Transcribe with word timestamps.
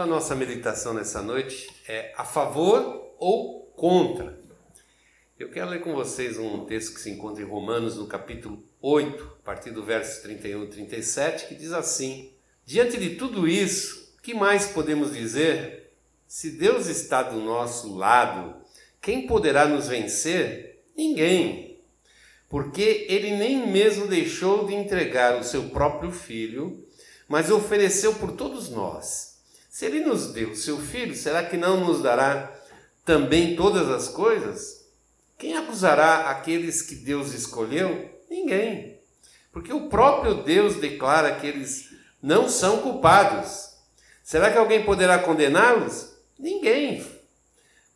título 0.00 0.06
da 0.06 0.06
nossa 0.06 0.34
meditação 0.34 0.94
nessa 0.94 1.20
noite 1.20 1.68
é 1.86 2.12
A 2.16 2.24
favor 2.24 3.14
ou 3.18 3.66
contra? 3.76 4.40
Eu 5.38 5.50
quero 5.50 5.68
ler 5.68 5.80
com 5.80 5.94
vocês 5.94 6.38
um 6.38 6.64
texto 6.64 6.94
que 6.94 7.00
se 7.00 7.10
encontra 7.10 7.42
em 7.42 7.46
Romanos, 7.46 7.96
no 7.96 8.06
capítulo 8.06 8.64
8, 8.80 9.38
a 9.40 9.44
partir 9.44 9.70
do 9.70 9.84
verso 9.84 10.22
31 10.22 10.64
e 10.64 10.68
37, 10.68 11.46
que 11.48 11.54
diz 11.54 11.72
assim: 11.72 12.32
Diante 12.64 12.98
de 12.98 13.16
tudo 13.16 13.46
isso, 13.46 14.14
o 14.18 14.22
que 14.22 14.32
mais 14.32 14.68
podemos 14.68 15.12
dizer? 15.12 15.92
Se 16.26 16.50
Deus 16.52 16.86
está 16.86 17.22
do 17.22 17.40
nosso 17.40 17.94
lado, 17.94 18.56
quem 19.02 19.26
poderá 19.26 19.66
nos 19.66 19.88
vencer? 19.88 20.82
Ninguém. 20.96 21.78
Porque 22.48 23.06
ele 23.08 23.36
nem 23.36 23.66
mesmo 23.66 24.06
deixou 24.06 24.66
de 24.66 24.74
entregar 24.74 25.38
o 25.38 25.44
seu 25.44 25.64
próprio 25.64 26.10
filho, 26.10 26.86
mas 27.28 27.50
ofereceu 27.50 28.14
por 28.14 28.32
todos 28.32 28.70
nós. 28.70 29.29
Se 29.80 29.86
ele 29.86 30.00
nos 30.00 30.26
deu 30.26 30.54
seu 30.54 30.76
filho, 30.76 31.16
será 31.16 31.42
que 31.42 31.56
não 31.56 31.80
nos 31.80 32.02
dará 32.02 32.54
também 33.02 33.56
todas 33.56 33.88
as 33.88 34.08
coisas? 34.08 34.84
Quem 35.38 35.56
acusará 35.56 36.28
aqueles 36.28 36.82
que 36.82 36.94
Deus 36.94 37.32
escolheu? 37.32 38.10
Ninguém. 38.28 39.00
Porque 39.50 39.72
o 39.72 39.88
próprio 39.88 40.42
Deus 40.42 40.76
declara 40.76 41.34
que 41.34 41.46
eles 41.46 41.94
não 42.22 42.46
são 42.46 42.82
culpados. 42.82 43.70
Será 44.22 44.52
que 44.52 44.58
alguém 44.58 44.84
poderá 44.84 45.18
condená-los? 45.18 46.12
Ninguém. 46.38 47.02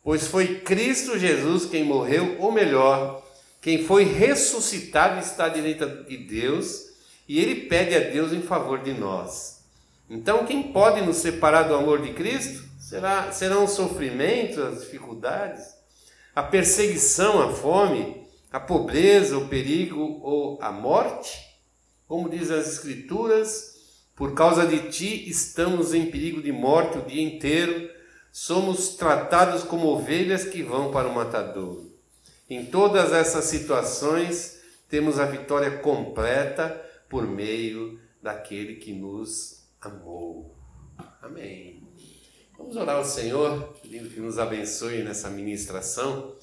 Pois 0.03 0.25
foi 0.25 0.61
Cristo 0.61 1.19
Jesus 1.19 1.67
quem 1.67 1.83
morreu, 1.83 2.37
ou 2.39 2.51
melhor, 2.51 3.23
quem 3.61 3.85
foi 3.85 4.05
ressuscitado 4.05 5.19
está 5.19 5.45
à 5.45 5.49
direita 5.49 5.85
de 5.85 6.17
Deus, 6.17 6.95
e 7.27 7.39
ele 7.39 7.67
pede 7.67 7.93
a 7.93 7.99
Deus 7.99 8.33
em 8.33 8.41
favor 8.41 8.81
de 8.81 8.91
nós. 8.91 9.54
Então, 10.09 10.45
quem 10.45 10.71
pode 10.71 11.01
nos 11.01 11.17
separar 11.17 11.63
do 11.63 11.75
amor 11.75 12.01
de 12.01 12.13
Cristo? 12.13 12.63
Será, 12.79 13.31
serão 13.31 13.63
os 13.63 13.71
sofrimentos, 13.71 14.59
as 14.59 14.81
dificuldades, 14.81 15.63
a 16.35 16.43
perseguição, 16.43 17.41
a 17.41 17.51
fome, 17.51 18.27
a 18.51 18.59
pobreza, 18.59 19.37
o 19.37 19.47
perigo 19.47 20.19
ou 20.21 20.59
a 20.61 20.71
morte? 20.71 21.43
Como 22.07 22.29
diz 22.29 22.51
as 22.51 22.67
Escrituras, 22.67 23.75
por 24.15 24.35
causa 24.35 24.67
de 24.67 24.91
ti 24.91 25.27
estamos 25.27 25.93
em 25.93 26.11
perigo 26.11 26.41
de 26.41 26.51
morte 26.51 26.99
o 26.99 27.01
dia 27.01 27.23
inteiro, 27.23 27.89
somos 28.31 28.89
tratados 28.89 29.63
como 29.63 29.87
ovelhas 29.87 30.43
que 30.45 30.61
vão 30.61 30.91
para 30.91 31.07
o 31.07 31.15
matadouro. 31.15 31.91
Em 32.47 32.65
todas 32.65 33.11
essas 33.11 33.45
situações, 33.45 34.61
temos 34.87 35.19
a 35.19 35.25
vitória 35.25 35.79
completa 35.79 36.79
por 37.09 37.27
meio 37.27 37.99
daquele 38.21 38.75
que 38.75 38.93
nos 38.93 39.64
amou. 39.85 40.55
Amém. 41.21 41.83
Vamos 42.57 42.75
orar 42.75 42.97
ao 42.97 43.05
Senhor, 43.05 43.75
pedindo 43.81 44.09
que 44.09 44.19
nos 44.19 44.39
abençoe 44.39 45.03
nessa 45.03 45.29
ministração, 45.29 46.35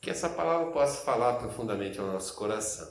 que 0.00 0.10
essa 0.10 0.28
palavra 0.28 0.72
possa 0.72 1.04
falar 1.04 1.34
profundamente 1.34 1.98
ao 1.98 2.06
nosso 2.06 2.34
coração. 2.34 2.88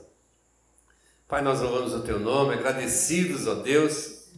Pai, 1.28 1.42
nós 1.42 1.62
louvamos 1.62 1.94
o 1.94 2.02
Teu 2.02 2.20
nome, 2.20 2.54
agradecidos, 2.54 3.48
ó 3.48 3.56
Deus, 3.56 4.30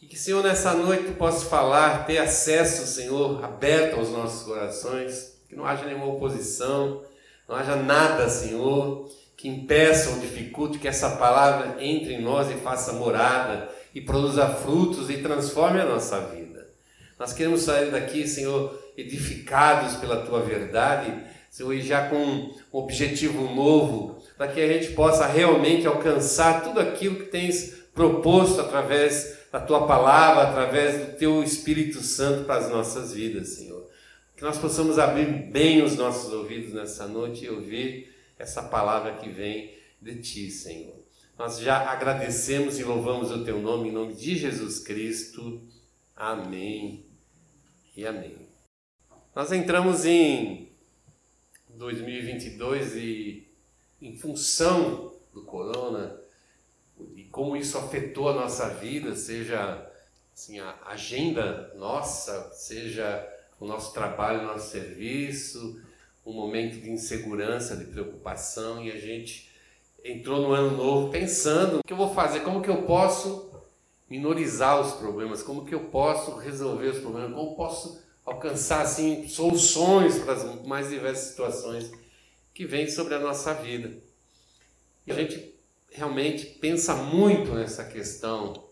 e 0.00 0.06
que, 0.06 0.18
Senhor, 0.18 0.42
nessa 0.42 0.74
noite 0.74 1.12
possa 1.12 1.46
falar, 1.46 2.06
ter 2.06 2.18
acesso, 2.18 2.86
Senhor, 2.86 3.44
aberto 3.44 3.98
aos 3.98 4.10
nossos 4.10 4.44
corações, 4.44 5.40
que 5.48 5.56
não 5.56 5.66
haja 5.66 5.84
nenhuma 5.84 6.06
oposição, 6.06 7.02
não 7.48 7.56
haja 7.56 7.76
nada, 7.76 8.28
Senhor, 8.28 9.10
que 9.36 9.48
impeça 9.48 10.10
ou 10.10 10.20
dificulte 10.20 10.78
que 10.78 10.88
essa 10.88 11.16
palavra 11.16 11.82
entre 11.82 12.14
em 12.14 12.22
nós 12.22 12.50
e 12.50 12.54
faça 12.54 12.92
morada 12.92 13.75
e 13.96 14.00
produza 14.02 14.46
frutos 14.46 15.08
e 15.08 15.22
transforme 15.22 15.80
a 15.80 15.86
nossa 15.86 16.20
vida. 16.20 16.68
Nós 17.18 17.32
queremos 17.32 17.62
sair 17.62 17.90
daqui, 17.90 18.28
Senhor, 18.28 18.78
edificados 18.94 19.94
pela 19.96 20.18
tua 20.18 20.42
verdade, 20.42 21.10
Senhor, 21.50 21.72
e 21.72 21.80
já 21.80 22.06
com 22.06 22.18
um 22.18 22.54
objetivo 22.70 23.54
novo, 23.54 24.22
para 24.36 24.48
que 24.48 24.60
a 24.60 24.68
gente 24.70 24.92
possa 24.92 25.26
realmente 25.26 25.86
alcançar 25.86 26.62
tudo 26.62 26.78
aquilo 26.78 27.16
que 27.16 27.30
tens 27.30 27.72
proposto 27.94 28.60
através 28.60 29.38
da 29.50 29.60
tua 29.60 29.86
palavra, 29.86 30.42
através 30.42 31.00
do 31.00 31.16
teu 31.16 31.42
Espírito 31.42 32.02
Santo 32.02 32.44
para 32.44 32.66
as 32.66 32.70
nossas 32.70 33.14
vidas, 33.14 33.48
Senhor. 33.48 33.82
Que 34.36 34.42
nós 34.42 34.58
possamos 34.58 34.98
abrir 34.98 35.24
bem 35.50 35.82
os 35.82 35.96
nossos 35.96 36.34
ouvidos 36.34 36.74
nessa 36.74 37.06
noite 37.06 37.46
e 37.46 37.48
ouvir 37.48 38.14
essa 38.38 38.62
palavra 38.62 39.12
que 39.12 39.30
vem 39.30 39.72
de 40.02 40.16
ti, 40.16 40.50
Senhor. 40.50 40.95
Nós 41.38 41.58
já 41.58 41.90
agradecemos 41.90 42.78
e 42.78 42.82
louvamos 42.82 43.30
o 43.30 43.44
teu 43.44 43.60
nome, 43.60 43.90
em 43.90 43.92
nome 43.92 44.14
de 44.14 44.38
Jesus 44.38 44.78
Cristo. 44.78 45.60
Amém 46.14 47.04
e 47.94 48.06
amém. 48.06 48.48
Nós 49.34 49.52
entramos 49.52 50.06
em 50.06 50.72
2022 51.68 52.96
e, 52.96 53.46
em 54.00 54.16
função 54.16 55.14
do 55.34 55.42
corona 55.42 56.18
e 57.14 57.24
como 57.24 57.54
isso 57.54 57.76
afetou 57.76 58.30
a 58.30 58.34
nossa 58.34 58.70
vida, 58.70 59.14
seja 59.14 59.92
assim, 60.34 60.58
a 60.58 60.74
agenda 60.86 61.70
nossa, 61.76 62.50
seja 62.54 63.30
o 63.60 63.66
nosso 63.66 63.92
trabalho, 63.92 64.40
o 64.40 64.46
nosso 64.46 64.70
serviço, 64.70 65.82
um 66.24 66.32
momento 66.32 66.80
de 66.80 66.90
insegurança, 66.90 67.76
de 67.76 67.84
preocupação 67.84 68.82
e 68.82 68.90
a 68.90 68.98
gente 68.98 69.54
entrou 70.06 70.40
no 70.40 70.52
ano 70.52 70.76
novo 70.76 71.10
pensando 71.10 71.78
o 71.78 71.82
que 71.84 71.92
eu 71.92 71.96
vou 71.96 72.14
fazer, 72.14 72.40
como 72.40 72.62
que 72.62 72.70
eu 72.70 72.82
posso 72.82 73.50
minorizar 74.08 74.80
os 74.80 74.92
problemas, 74.92 75.42
como 75.42 75.64
que 75.64 75.74
eu 75.74 75.80
posso 75.86 76.36
resolver 76.36 76.88
os 76.88 76.98
problemas, 76.98 77.34
como 77.34 77.56
posso 77.56 78.00
alcançar 78.24 78.82
assim 78.82 79.28
soluções 79.28 80.18
para 80.18 80.34
as 80.34 80.64
mais 80.64 80.90
diversas 80.90 81.30
situações 81.30 81.90
que 82.54 82.64
vêm 82.64 82.88
sobre 82.88 83.14
a 83.14 83.18
nossa 83.18 83.52
vida. 83.54 83.98
E 85.06 85.12
a 85.12 85.14
gente 85.14 85.54
realmente 85.90 86.46
pensa 86.46 86.94
muito 86.94 87.52
nessa 87.52 87.84
questão 87.84 88.64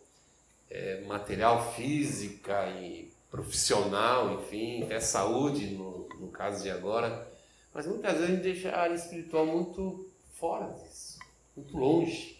é, 0.71 1.00
material, 1.03 1.75
física 1.75 2.69
e 2.81 3.12
profissional, 3.31 4.34
enfim, 4.34 4.84
até 4.84 5.00
saúde 5.00 5.67
no, 5.67 6.09
no 6.21 6.28
caso 6.28 6.62
de 6.62 6.71
agora, 6.71 7.28
mas 7.73 7.87
muitas 7.87 8.12
vezes 8.12 8.28
a 8.28 8.33
gente 8.33 8.43
deixa 8.43 8.71
a 8.71 8.81
área 8.83 8.94
espiritual 8.94 9.44
muito 9.47 10.09
fora 10.39 10.73
disso 10.75 11.14
muito 11.57 11.77
longe. 11.77 12.39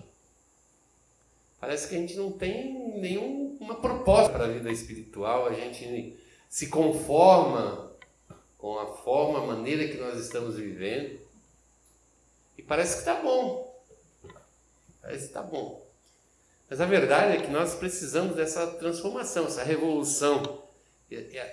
Parece 1.61 1.89
que 1.89 1.95
a 1.95 1.99
gente 1.99 2.15
não 2.17 2.33
tem 2.33 2.99
nenhuma 2.99 3.77
proposta 3.77 4.33
para 4.33 4.45
a 4.45 4.49
vida 4.49 4.71
espiritual, 4.71 5.47
a 5.47 5.55
gente 5.55 6.19
se 6.49 6.69
conforma 6.69 7.93
com 8.59 8.79
a 8.79 8.87
forma, 8.87 9.41
a 9.41 9.47
maneira 9.47 9.89
que 9.89 9.97
nós 9.97 10.19
estamos 10.19 10.57
vivendo 10.57 11.21
e 12.57 12.63
parece 12.63 12.95
que 12.95 13.01
está 13.01 13.15
bom. 13.21 13.83
Parece 15.01 15.21
que 15.21 15.27
está 15.27 15.43
bom. 15.43 15.85
Mas 16.69 16.81
a 16.81 16.87
verdade 16.87 17.37
é 17.37 17.41
que 17.41 17.51
nós 17.51 17.75
precisamos 17.75 18.37
dessa 18.37 18.67
transformação, 18.67 19.47
essa 19.47 19.63
revolução, 19.63 20.63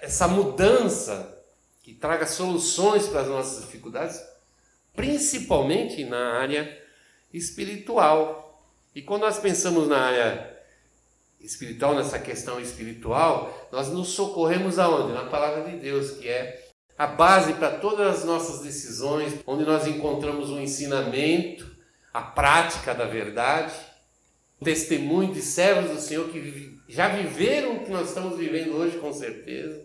essa 0.01 0.27
mudança 0.27 1.37
que 1.83 1.93
traga 1.93 2.25
soluções 2.25 3.07
para 3.07 3.21
as 3.21 3.27
nossas 3.27 3.65
dificuldades, 3.65 4.21
principalmente 4.93 6.05
na 6.05 6.33
área 6.39 6.80
espiritual. 7.33 8.61
E 8.93 9.01
quando 9.01 9.21
nós 9.21 9.39
pensamos 9.39 9.87
na 9.87 9.99
área 9.99 10.57
espiritual, 11.39 11.95
nessa 11.95 12.19
questão 12.19 12.59
espiritual, 12.59 13.67
nós 13.71 13.89
nos 13.89 14.09
socorremos 14.09 14.77
aonde? 14.77 15.13
Na 15.13 15.25
palavra 15.25 15.69
de 15.69 15.77
Deus, 15.77 16.11
que 16.11 16.27
é 16.27 16.69
a 16.97 17.07
base 17.07 17.53
para 17.53 17.71
todas 17.71 18.19
as 18.19 18.25
nossas 18.25 18.61
decisões, 18.61 19.33
onde 19.47 19.65
nós 19.65 19.87
encontramos 19.87 20.49
o 20.49 20.55
um 20.55 20.61
ensinamento, 20.61 21.69
a 22.13 22.21
prática 22.21 22.93
da 22.93 23.05
verdade, 23.05 23.73
o 24.59 24.65
testemunho 24.65 25.33
de 25.33 25.41
servos 25.41 25.89
do 25.89 25.99
Senhor 25.99 26.29
que 26.29 26.79
já 26.87 27.07
viveram 27.07 27.77
o 27.77 27.85
que 27.85 27.91
nós 27.91 28.09
estamos 28.09 28.37
vivendo 28.37 28.75
hoje, 28.75 28.97
com 28.97 29.11
certeza. 29.11 29.81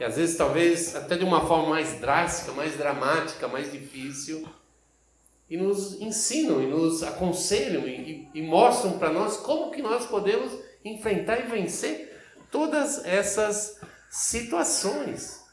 E 0.00 0.04
às 0.04 0.16
vezes, 0.16 0.36
talvez, 0.36 0.96
até 0.96 1.16
de 1.16 1.24
uma 1.24 1.46
forma 1.46 1.70
mais 1.70 2.00
drástica, 2.00 2.52
mais 2.52 2.76
dramática, 2.76 3.46
mais 3.46 3.70
difícil 3.70 4.46
e 5.48 5.56
nos 5.56 6.00
ensinam 6.00 6.62
e 6.62 6.66
nos 6.66 7.02
aconselham 7.02 7.86
e, 7.86 8.28
e 8.34 8.42
mostram 8.42 8.98
para 8.98 9.12
nós 9.12 9.36
como 9.36 9.70
que 9.70 9.80
nós 9.80 10.06
podemos 10.06 10.52
enfrentar 10.84 11.40
e 11.40 11.48
vencer 11.48 12.16
todas 12.50 13.04
essas 13.04 13.78
situações. 14.10 15.44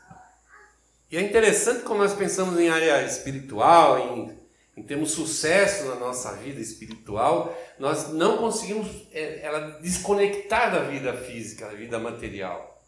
E 1.12 1.18
é 1.18 1.22
interessante 1.22 1.84
como 1.84 2.02
nós 2.02 2.14
pensamos 2.14 2.60
em 2.60 2.70
área 2.70 3.06
espiritual, 3.06 4.00
em, 4.18 4.40
em 4.76 4.84
termos 4.84 5.12
sucesso 5.12 5.86
na 5.86 5.96
nossa 5.96 6.34
vida 6.34 6.60
espiritual, 6.60 7.56
nós 7.78 8.10
não 8.10 8.38
conseguimos 8.38 8.88
é, 9.12 9.42
ela 9.46 9.80
desconectar 9.80 10.72
da 10.72 10.80
vida 10.80 11.14
física, 11.14 11.68
da 11.68 11.74
vida 11.74 12.00
material. 12.00 12.84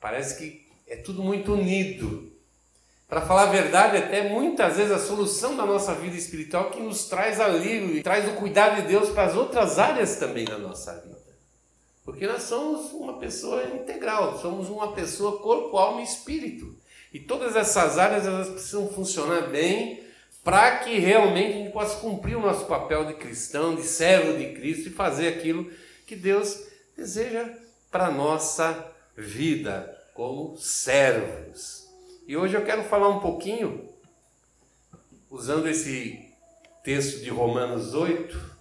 Parece 0.00 0.36
que 0.38 0.66
é 0.88 0.96
tudo 0.96 1.22
muito 1.22 1.52
unido. 1.52 2.35
Para 3.08 3.20
falar 3.20 3.42
a 3.42 3.52
verdade, 3.52 3.96
até 3.96 4.28
muitas 4.28 4.76
vezes 4.76 4.90
a 4.90 4.98
solução 4.98 5.56
da 5.56 5.64
nossa 5.64 5.94
vida 5.94 6.16
espiritual 6.16 6.70
que 6.70 6.80
nos 6.80 7.04
traz 7.06 7.40
alívio 7.40 7.96
e 7.96 8.02
traz 8.02 8.28
o 8.28 8.32
cuidado 8.32 8.82
de 8.82 8.88
Deus 8.88 9.10
para 9.10 9.26
as 9.26 9.36
outras 9.36 9.78
áreas 9.78 10.16
também 10.16 10.44
da 10.44 10.58
nossa 10.58 10.92
vida. 11.00 11.16
Porque 12.04 12.26
nós 12.26 12.42
somos 12.42 12.92
uma 12.92 13.18
pessoa 13.18 13.62
integral, 13.64 14.38
somos 14.40 14.68
uma 14.68 14.92
pessoa 14.92 15.38
corpo, 15.38 15.76
alma 15.76 16.00
e 16.00 16.04
espírito. 16.04 16.76
E 17.12 17.20
todas 17.20 17.54
essas 17.54 17.96
áreas 17.96 18.26
elas 18.26 18.48
precisam 18.48 18.88
funcionar 18.88 19.48
bem 19.50 20.04
para 20.42 20.78
que 20.78 20.98
realmente 20.98 21.52
a 21.52 21.56
gente 21.58 21.72
possa 21.72 22.00
cumprir 22.00 22.36
o 22.36 22.40
nosso 22.40 22.66
papel 22.66 23.04
de 23.04 23.14
cristão, 23.14 23.74
de 23.74 23.82
servo 23.82 24.36
de 24.36 24.52
Cristo 24.52 24.88
e 24.88 24.92
fazer 24.92 25.28
aquilo 25.28 25.70
que 26.06 26.16
Deus 26.16 26.60
deseja 26.96 27.48
para 27.90 28.06
a 28.06 28.12
nossa 28.12 28.92
vida 29.16 29.96
como 30.14 30.56
servos. 30.56 31.85
E 32.26 32.36
hoje 32.36 32.56
eu 32.56 32.64
quero 32.64 32.82
falar 32.82 33.08
um 33.08 33.20
pouquinho, 33.20 33.88
usando 35.30 35.68
esse 35.68 36.28
texto 36.82 37.22
de 37.22 37.30
Romanos 37.30 37.94
8, 37.94 38.56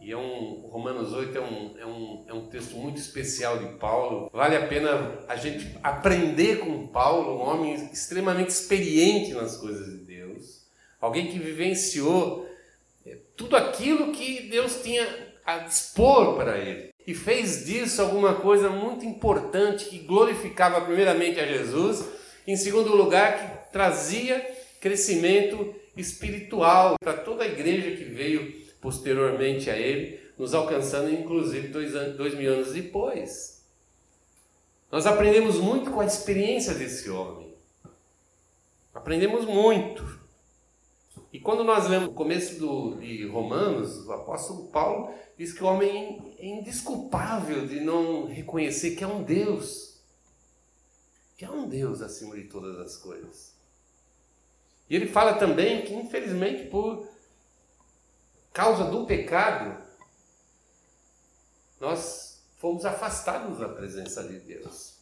e 0.00 0.12
é 0.12 0.16
um, 0.16 0.68
Romanos 0.70 1.12
8 1.12 1.36
é 1.36 1.40
um, 1.40 1.74
é, 1.76 1.86
um, 1.86 2.24
é 2.28 2.32
um 2.32 2.46
texto 2.46 2.76
muito 2.76 2.98
especial 2.98 3.58
de 3.58 3.66
Paulo. 3.78 4.30
Vale 4.32 4.54
a 4.54 4.68
pena 4.68 5.24
a 5.26 5.34
gente 5.34 5.76
aprender 5.82 6.60
com 6.60 6.86
Paulo, 6.86 7.36
um 7.36 7.40
homem 7.40 7.74
extremamente 7.92 8.50
experiente 8.50 9.34
nas 9.34 9.56
coisas 9.56 9.86
de 9.86 10.04
Deus, 10.04 10.64
alguém 11.00 11.32
que 11.32 11.40
vivenciou 11.40 12.48
é, 13.04 13.18
tudo 13.36 13.56
aquilo 13.56 14.12
que 14.12 14.48
Deus 14.48 14.80
tinha 14.84 15.04
a 15.44 15.58
dispor 15.58 16.36
para 16.36 16.58
ele 16.58 16.92
e 17.04 17.12
fez 17.12 17.64
disso 17.64 18.00
alguma 18.00 18.36
coisa 18.36 18.70
muito 18.70 19.04
importante 19.04 19.86
que 19.86 19.98
glorificava 19.98 20.80
primeiramente 20.80 21.40
a 21.40 21.46
Jesus, 21.46 22.21
em 22.46 22.56
segundo 22.56 22.94
lugar, 22.96 23.38
que 23.38 23.72
trazia 23.72 24.40
crescimento 24.80 25.74
espiritual 25.96 26.96
para 27.00 27.14
toda 27.14 27.44
a 27.44 27.48
igreja 27.48 27.96
que 27.96 28.04
veio 28.04 28.62
posteriormente 28.80 29.70
a 29.70 29.76
ele, 29.76 30.20
nos 30.36 30.54
alcançando 30.54 31.12
inclusive 31.12 31.68
dois, 31.68 31.94
anos, 31.94 32.16
dois 32.16 32.34
mil 32.34 32.52
anos 32.52 32.72
depois. 32.72 33.62
Nós 34.90 35.06
aprendemos 35.06 35.56
muito 35.56 35.90
com 35.90 36.00
a 36.00 36.06
experiência 36.06 36.74
desse 36.74 37.08
homem. 37.08 37.54
Aprendemos 38.92 39.46
muito. 39.46 40.20
E 41.32 41.40
quando 41.40 41.64
nós 41.64 41.88
lemos 41.88 42.08
o 42.08 42.12
começo 42.12 42.58
do, 42.58 42.96
de 42.96 43.26
Romanos, 43.26 44.06
o 44.06 44.12
apóstolo 44.12 44.68
Paulo 44.68 45.14
diz 45.38 45.52
que 45.52 45.64
o 45.64 45.66
homem 45.66 46.34
é 46.38 46.46
indesculpável 46.46 47.66
de 47.66 47.80
não 47.80 48.26
reconhecer 48.26 48.94
que 48.94 49.02
é 49.02 49.06
um 49.06 49.22
Deus. 49.22 49.91
Que 51.42 51.46
é 51.46 51.50
um 51.50 51.68
Deus 51.68 52.00
acima 52.00 52.36
de 52.36 52.44
todas 52.44 52.78
as 52.78 52.96
coisas. 52.96 53.52
E 54.88 54.94
ele 54.94 55.08
fala 55.08 55.34
também 55.34 55.84
que, 55.84 55.92
infelizmente, 55.92 56.70
por 56.70 57.04
causa 58.52 58.84
do 58.84 59.04
pecado, 59.06 59.84
nós 61.80 62.44
fomos 62.58 62.84
afastados 62.84 63.58
da 63.58 63.68
presença 63.68 64.22
de 64.22 64.38
Deus. 64.38 64.98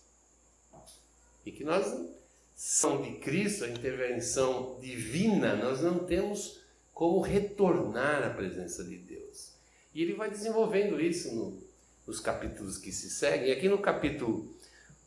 E 1.45 1.53
que 1.53 1.63
nós, 1.63 2.09
são 2.57 3.03
de 3.03 3.19
Cristo, 3.19 3.65
a 3.65 3.69
intervenção 3.69 4.81
divina, 4.81 5.55
nós 5.55 5.83
não 5.83 6.07
temos 6.07 6.63
como 6.95 7.21
retornar 7.21 8.23
à 8.23 8.31
presença 8.31 8.83
de 8.83 8.97
Deus. 8.97 9.53
E 9.93 10.01
ele 10.01 10.15
vai 10.15 10.31
desenvolvendo 10.31 10.99
isso 10.99 11.35
no, 11.35 11.63
nos 12.07 12.19
capítulos 12.19 12.79
que 12.79 12.91
se 12.91 13.11
seguem. 13.11 13.53
Aqui 13.53 13.69
no 13.69 13.77
capítulo 13.77 14.59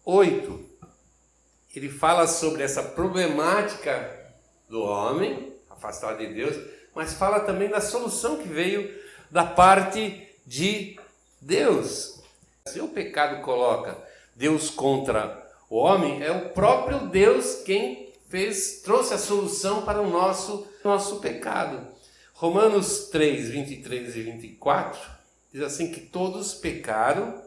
8, 0.06 0.73
ele 1.74 1.90
fala 1.90 2.28
sobre 2.28 2.64
essa 2.64 2.84
problemática 2.84 4.10
do 4.70 4.81
homem, 4.84 5.54
afastado 5.70 6.20
de 6.20 6.34
Deus, 6.34 6.56
mas 6.96 7.14
fala 7.14 7.40
também 7.40 7.70
da 7.70 7.81
solução 7.81 8.38
que 8.38 8.48
veio 8.48 8.94
da 9.31 9.44
parte 9.44 10.28
de 10.46 11.00
Deus. 11.42 12.22
Se 12.68 12.80
o 12.80 12.88
pecado 12.88 13.42
coloca 13.42 13.98
Deus 14.36 14.70
contra 14.70 15.44
o 15.70 15.78
homem, 15.78 16.24
é 16.24 16.31
o 16.31 16.50
próprio 16.50 17.08
Deus 17.08 17.64
quem 17.66 18.14
fez, 18.30 18.81
trouxe 18.81 19.14
a 19.14 19.18
solução 19.18 19.84
para 19.84 20.02
o 20.02 20.10
nosso, 20.10 20.68
nosso 20.84 21.20
pecado. 21.20 21.88
Romanos 22.34 23.10
3, 23.10 23.50
23 23.50 24.16
e 24.16 24.22
24 24.22 25.00
diz 25.52 25.62
assim 25.62 25.92
que 25.92 26.02
todos 26.02 26.54
pecaram 26.54 27.42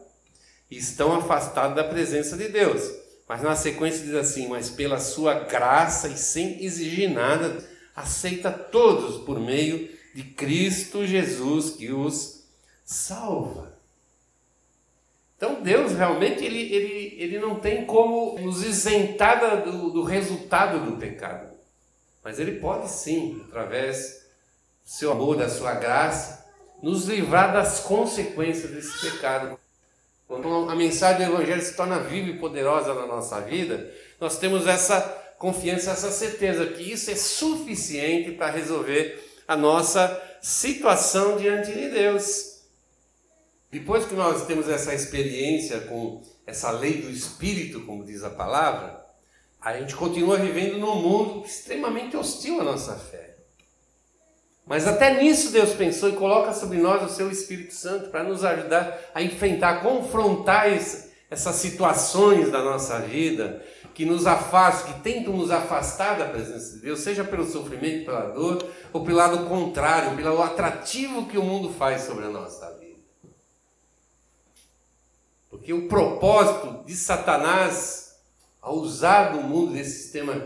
e 0.71 0.77
estão 0.77 1.15
afastados 1.15 1.75
da 1.75 1.83
presença 1.83 2.37
de 2.37 2.47
Deus. 2.47 3.06
Mas 3.27 3.41
na 3.41 3.55
sequência 3.55 4.03
diz 4.03 4.15
assim: 4.15 4.47
Mas 4.47 4.69
pela 4.69 4.99
sua 4.99 5.33
graça 5.33 6.07
e 6.07 6.17
sem 6.17 6.63
exigir 6.63 7.09
nada, 7.09 7.57
aceita 7.95 8.51
todos 8.51 9.23
por 9.25 9.39
meio 9.39 9.89
de 10.13 10.23
Cristo 10.23 11.05
Jesus 11.05 11.71
que 11.71 11.91
os 11.91 12.43
salva. 12.85 13.77
Então 15.35 15.61
Deus 15.61 15.91
realmente 15.91 16.43
ele, 16.43 16.73
ele, 16.73 17.15
ele 17.21 17.39
não 17.39 17.59
tem 17.59 17.85
como 17.85 18.39
nos 18.39 18.63
isentar 18.63 19.63
do, 19.63 19.91
do 19.91 20.03
resultado 20.03 20.83
do 20.83 20.97
pecado. 20.97 21.55
Mas 22.23 22.39
ele 22.39 22.59
pode 22.59 22.89
sim, 22.89 23.43
através 23.47 24.25
do 24.83 24.89
seu 24.89 25.11
amor, 25.11 25.37
da 25.37 25.47
sua 25.47 25.75
graça, 25.75 26.45
nos 26.81 27.05
livrar 27.05 27.53
das 27.53 27.81
consequências 27.81 28.71
desse 28.71 28.99
pecado. 28.99 29.59
Quando 30.27 30.69
a 30.69 30.75
mensagem 30.75 31.25
do 31.25 31.33
Evangelho 31.33 31.61
se 31.61 31.75
torna 31.75 31.99
viva 31.99 32.29
e 32.29 32.37
poderosa 32.37 32.93
na 32.93 33.05
nossa 33.05 33.39
vida, 33.39 33.89
nós 34.19 34.37
temos 34.37 34.67
essa 34.67 34.99
confiança, 35.37 35.91
essa 35.91 36.11
certeza 36.11 36.65
que 36.67 36.91
isso 36.91 37.09
é 37.09 37.15
suficiente 37.15 38.31
para 38.31 38.51
resolver 38.51 39.23
a 39.47 39.55
nossa 39.55 40.21
situação 40.41 41.37
diante 41.37 41.71
de 41.71 41.89
Deus. 41.89 42.57
Depois 43.71 44.05
que 44.05 44.15
nós 44.15 44.45
temos 44.45 44.67
essa 44.67 44.93
experiência 44.93 45.81
com 45.81 46.21
essa 46.45 46.71
lei 46.71 47.01
do 47.01 47.09
Espírito, 47.09 47.81
como 47.85 48.03
diz 48.03 48.23
a 48.23 48.29
palavra, 48.29 49.05
a 49.61 49.77
gente 49.77 49.95
continua 49.95 50.37
vivendo 50.37 50.77
num 50.77 50.95
mundo 50.95 51.45
extremamente 51.45 52.17
hostil 52.17 52.59
à 52.61 52.63
nossa 52.63 52.95
fé. 52.95 53.26
Mas 54.67 54.85
até 54.85 55.21
nisso 55.21 55.51
Deus 55.51 55.73
pensou 55.73 56.09
e 56.09 56.13
coloca 56.17 56.53
sobre 56.53 56.77
nós 56.77 57.01
o 57.01 57.13
seu 57.13 57.31
Espírito 57.31 57.73
Santo 57.73 58.09
para 58.09 58.23
nos 58.23 58.43
ajudar 58.43 58.99
a 59.15 59.23
enfrentar, 59.23 59.81
confrontar 59.81 60.67
essas 60.67 61.55
situações 61.55 62.51
da 62.51 62.61
nossa 62.61 62.99
vida, 62.99 63.63
que 63.93 64.05
nos 64.05 64.27
afastam, 64.27 64.93
que 64.93 64.99
tentam 64.99 65.35
nos 65.35 65.51
afastar 65.51 66.19
da 66.19 66.25
presença 66.25 66.75
de 66.75 66.81
Deus, 66.81 66.99
seja 66.99 67.23
pelo 67.23 67.49
sofrimento, 67.49 68.05
pela 68.05 68.27
dor, 68.27 68.63
ou 68.91 69.03
pelo 69.03 69.17
lado 69.17 69.47
contrário, 69.47 70.17
pelo 70.17 70.43
atrativo 70.43 71.27
que 71.27 71.37
o 71.37 71.43
mundo 71.43 71.73
faz 71.73 72.01
sobre 72.01 72.25
a 72.25 72.29
nossa 72.29 72.69
vida. 72.73 72.99
Porque 75.49 75.71
o 75.71 75.87
propósito 75.87 76.83
de 76.85 76.93
Satanás, 76.93 78.17
ao 78.61 78.75
usar 78.75 79.31
do 79.31 79.41
mundo 79.41 79.71
desse 79.71 80.03
sistema 80.03 80.45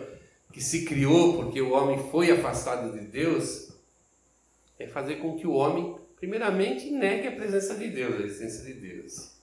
que 0.53 0.61
se 0.61 0.85
criou 0.85 1.37
porque 1.37 1.59
o 1.59 1.71
homem 1.71 2.07
foi 2.11 2.31
afastado 2.31 2.91
de 2.91 2.99
Deus, 2.99 3.70
é 4.81 4.87
fazer 4.87 5.15
com 5.17 5.37
que 5.37 5.47
o 5.47 5.53
homem, 5.53 5.97
primeiramente, 6.17 6.89
negue 6.89 7.27
a 7.27 7.31
presença 7.31 7.75
de 7.75 7.89
Deus, 7.89 8.21
a 8.21 8.25
essência 8.25 8.65
de 8.65 8.73
Deus. 8.73 9.37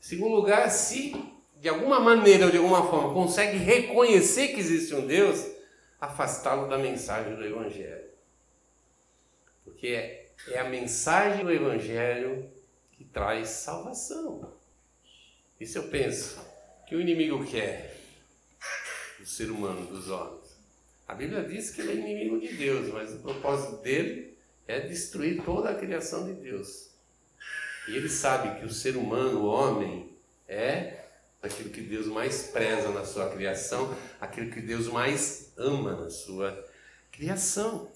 Em 0.00 0.02
segundo 0.02 0.34
lugar, 0.34 0.70
se 0.70 1.14
de 1.60 1.68
alguma 1.68 1.98
maneira 1.98 2.46
ou 2.46 2.50
de 2.50 2.58
alguma 2.58 2.88
forma 2.88 3.14
consegue 3.14 3.56
reconhecer 3.56 4.48
que 4.48 4.60
existe 4.60 4.94
um 4.94 5.06
Deus, 5.06 5.44
afastá-lo 6.00 6.68
da 6.68 6.78
mensagem 6.78 7.34
do 7.34 7.44
Evangelho. 7.44 8.04
Porque 9.64 9.88
é, 9.88 10.28
é 10.48 10.58
a 10.58 10.68
mensagem 10.68 11.44
do 11.44 11.52
Evangelho 11.52 12.50
que 12.92 13.04
traz 13.04 13.48
salvação. 13.48 14.54
Isso 15.58 15.78
eu 15.78 15.88
penso 15.88 16.38
que 16.86 16.94
o 16.94 17.00
inimigo 17.00 17.44
quer 17.46 17.96
do 19.18 19.26
ser 19.26 19.50
humano, 19.50 19.86
dos 19.86 20.10
homens. 20.10 20.56
A 21.08 21.14
Bíblia 21.14 21.42
diz 21.42 21.70
que 21.70 21.80
ele 21.80 21.92
é 21.92 21.94
inimigo 21.94 22.38
de 22.40 22.54
Deus, 22.54 22.92
mas 22.92 23.14
o 23.14 23.18
propósito 23.18 23.82
dele 23.82 24.35
é 24.66 24.80
destruir 24.80 25.42
toda 25.44 25.70
a 25.70 25.74
criação 25.74 26.24
de 26.24 26.34
Deus. 26.34 26.90
E 27.88 27.96
ele 27.96 28.08
sabe 28.08 28.58
que 28.58 28.66
o 28.66 28.70
ser 28.70 28.96
humano, 28.96 29.40
o 29.40 29.46
homem, 29.46 30.16
é 30.48 31.04
aquilo 31.42 31.70
que 31.70 31.80
Deus 31.80 32.06
mais 32.06 32.42
preza 32.44 32.90
na 32.90 33.04
sua 33.04 33.30
criação, 33.30 33.94
aquilo 34.20 34.50
que 34.50 34.60
Deus 34.60 34.88
mais 34.88 35.52
ama 35.56 35.94
na 35.94 36.10
sua 36.10 36.66
criação. 37.12 37.90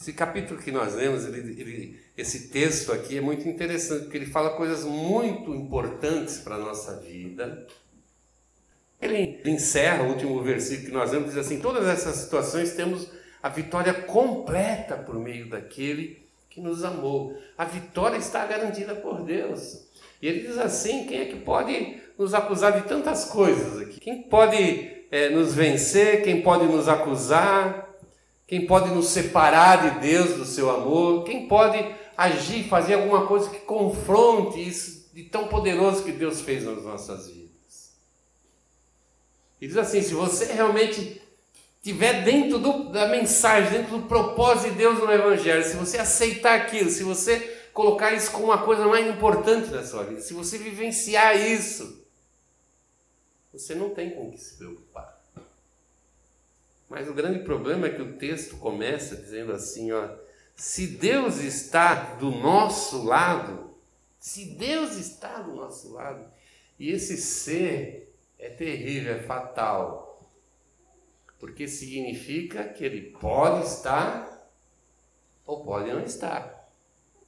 Esse 0.00 0.12
capítulo 0.12 0.60
que 0.60 0.72
nós 0.72 0.94
lemos, 0.94 1.24
ele, 1.24 1.60
ele, 1.60 2.00
esse 2.16 2.48
texto 2.48 2.90
aqui 2.90 3.18
é 3.18 3.20
muito 3.20 3.48
interessante, 3.48 4.02
porque 4.02 4.16
ele 4.16 4.26
fala 4.26 4.56
coisas 4.56 4.82
muito 4.82 5.54
importantes 5.54 6.38
para 6.38 6.56
a 6.56 6.58
nossa 6.58 6.96
vida. 6.96 7.64
Ele 9.00 9.40
encerra 9.44 10.02
o 10.02 10.08
último 10.08 10.42
versículo 10.42 10.86
que 10.86 10.92
nós 10.92 11.12
lemos, 11.12 11.28
diz 11.28 11.36
assim: 11.36 11.60
todas 11.60 11.86
essas 11.86 12.16
situações 12.16 12.74
temos 12.74 13.08
a 13.42 13.48
vitória 13.48 13.92
completa 13.92 14.96
por 14.96 15.16
meio 15.16 15.48
daquele 15.48 16.22
que 16.48 16.60
nos 16.60 16.84
amou. 16.84 17.36
A 17.58 17.64
vitória 17.64 18.16
está 18.16 18.46
garantida 18.46 18.94
por 18.94 19.22
Deus. 19.22 19.84
E 20.20 20.28
ele 20.28 20.46
diz 20.46 20.58
assim: 20.58 21.06
quem 21.06 21.20
é 21.20 21.24
que 21.24 21.36
pode 21.40 22.00
nos 22.16 22.34
acusar 22.34 22.80
de 22.80 22.86
tantas 22.86 23.24
coisas 23.24 23.80
aqui? 23.80 23.98
Quem 23.98 24.22
pode 24.22 24.90
é, 25.10 25.30
nos 25.30 25.54
vencer? 25.54 26.22
Quem 26.22 26.42
pode 26.42 26.66
nos 26.66 26.88
acusar? 26.88 27.88
Quem 28.46 28.66
pode 28.66 28.90
nos 28.90 29.08
separar 29.08 30.00
de 30.00 30.00
Deus, 30.00 30.34
do 30.34 30.44
seu 30.44 30.70
amor? 30.70 31.24
Quem 31.24 31.48
pode 31.48 31.82
agir, 32.16 32.68
fazer 32.68 32.94
alguma 32.94 33.26
coisa 33.26 33.48
que 33.48 33.60
confronte 33.60 34.60
isso 34.60 35.10
de 35.14 35.24
tão 35.24 35.48
poderoso 35.48 36.04
que 36.04 36.12
Deus 36.12 36.42
fez 36.42 36.64
nas 36.64 36.84
nossas 36.84 37.28
vidas. 37.28 37.94
E 39.58 39.66
diz 39.66 39.76
assim: 39.76 40.02
se 40.02 40.12
você 40.12 40.52
realmente 40.52 41.21
tiver 41.82 42.24
dentro 42.24 42.58
do, 42.58 42.90
da 42.90 43.08
mensagem, 43.08 43.72
dentro 43.72 43.98
do 43.98 44.06
propósito 44.06 44.70
de 44.70 44.78
Deus 44.78 44.98
no 45.00 45.12
Evangelho, 45.12 45.64
se 45.64 45.76
você 45.76 45.98
aceitar 45.98 46.54
aquilo, 46.54 46.88
se 46.88 47.02
você 47.02 47.40
colocar 47.72 48.12
isso 48.12 48.30
como 48.30 48.44
uma 48.46 48.62
coisa 48.62 48.86
mais 48.86 49.06
importante 49.06 49.68
da 49.68 49.84
sua 49.84 50.04
vida, 50.04 50.20
se 50.20 50.32
você 50.32 50.58
vivenciar 50.58 51.36
isso, 51.36 52.06
você 53.52 53.74
não 53.74 53.90
tem 53.90 54.10
com 54.10 54.28
o 54.28 54.30
que 54.30 54.38
se 54.38 54.56
preocupar. 54.56 55.20
Mas 56.88 57.08
o 57.08 57.14
grande 57.14 57.40
problema 57.40 57.86
é 57.86 57.90
que 57.90 58.02
o 58.02 58.12
texto 58.16 58.56
começa 58.58 59.16
dizendo 59.16 59.52
assim, 59.52 59.90
ó, 59.92 60.08
se 60.54 60.86
Deus 60.86 61.38
está 61.38 61.94
do 61.94 62.30
nosso 62.30 63.02
lado, 63.02 63.74
se 64.20 64.44
Deus 64.44 64.96
está 64.96 65.40
do 65.40 65.54
nosso 65.54 65.92
lado, 65.92 66.24
e 66.78 66.90
esse 66.90 67.16
ser 67.16 68.14
é 68.38 68.48
terrível, 68.50 69.14
é 69.14 69.22
fatal, 69.22 70.01
porque 71.42 71.66
significa 71.66 72.62
que 72.68 72.84
ele 72.84 73.00
pode 73.20 73.66
estar 73.66 74.48
ou 75.44 75.64
pode 75.64 75.90
não 75.90 76.04
estar. 76.04 76.70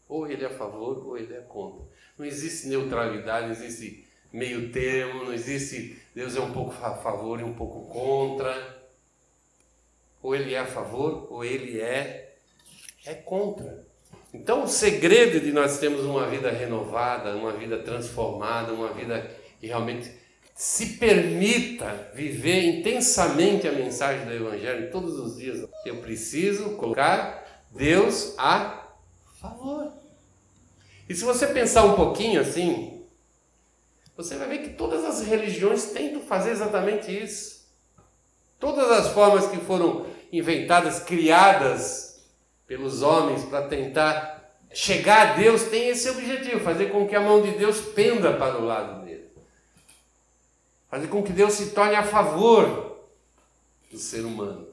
Ou 0.08 0.30
ele 0.30 0.44
é 0.44 0.46
a 0.46 0.56
favor 0.56 1.04
ou 1.04 1.18
ele 1.18 1.34
é 1.34 1.40
contra. 1.40 1.84
Não 2.16 2.24
existe 2.24 2.68
neutralidade, 2.68 3.46
não 3.46 3.52
existe 3.52 4.06
meio 4.32 4.70
termo, 4.70 5.24
não 5.24 5.32
existe 5.32 6.00
Deus 6.14 6.36
é 6.36 6.40
um 6.40 6.52
pouco 6.52 6.72
a 6.80 6.94
favor 6.94 7.40
e 7.40 7.42
um 7.42 7.54
pouco 7.54 7.92
contra. 7.92 8.86
Ou 10.22 10.32
ele 10.32 10.54
é 10.54 10.60
a 10.60 10.66
favor 10.66 11.26
ou 11.32 11.44
ele 11.44 11.80
é 11.80 12.36
é 13.04 13.14
contra. 13.14 13.84
Então 14.32 14.62
o 14.62 14.68
segredo 14.68 15.40
de 15.40 15.50
nós 15.50 15.80
termos 15.80 16.02
uma 16.02 16.28
vida 16.28 16.52
renovada, 16.52 17.34
uma 17.34 17.50
vida 17.50 17.80
transformada, 17.80 18.72
uma 18.72 18.92
vida 18.92 19.28
que 19.58 19.66
realmente 19.66 20.23
se 20.54 20.86
permita 20.98 22.12
viver 22.14 22.62
intensamente 22.62 23.66
a 23.66 23.72
mensagem 23.72 24.24
do 24.24 24.32
Evangelho 24.32 24.90
todos 24.92 25.18
os 25.18 25.36
dias. 25.36 25.68
Eu 25.84 25.96
preciso 25.96 26.76
colocar 26.76 27.64
Deus 27.72 28.34
a 28.38 28.86
favor. 29.40 29.92
E 31.08 31.14
se 31.14 31.24
você 31.24 31.48
pensar 31.48 31.84
um 31.84 31.96
pouquinho 31.96 32.40
assim, 32.40 33.04
você 34.16 34.36
vai 34.36 34.48
ver 34.48 34.58
que 34.58 34.70
todas 34.70 35.04
as 35.04 35.26
religiões 35.26 35.86
tentam 35.86 36.22
fazer 36.22 36.52
exatamente 36.52 37.10
isso. 37.10 37.64
Todas 38.60 38.88
as 38.92 39.08
formas 39.08 39.48
que 39.48 39.58
foram 39.58 40.06
inventadas, 40.32 41.00
criadas 41.00 42.24
pelos 42.64 43.02
homens 43.02 43.44
para 43.44 43.66
tentar 43.66 44.52
chegar 44.72 45.32
a 45.32 45.34
Deus, 45.34 45.64
têm 45.64 45.88
esse 45.88 46.08
objetivo: 46.08 46.60
fazer 46.60 46.86
com 46.86 47.06
que 47.08 47.16
a 47.16 47.20
mão 47.20 47.42
de 47.42 47.50
Deus 47.58 47.80
penda 47.80 48.32
para 48.32 48.56
o 48.56 48.64
lado 48.64 49.03
fazer 50.94 51.08
com 51.08 51.24
que 51.24 51.32
Deus 51.32 51.54
se 51.54 51.70
torne 51.70 51.96
a 51.96 52.04
favor 52.04 53.04
do 53.90 53.98
ser 53.98 54.24
humano. 54.24 54.68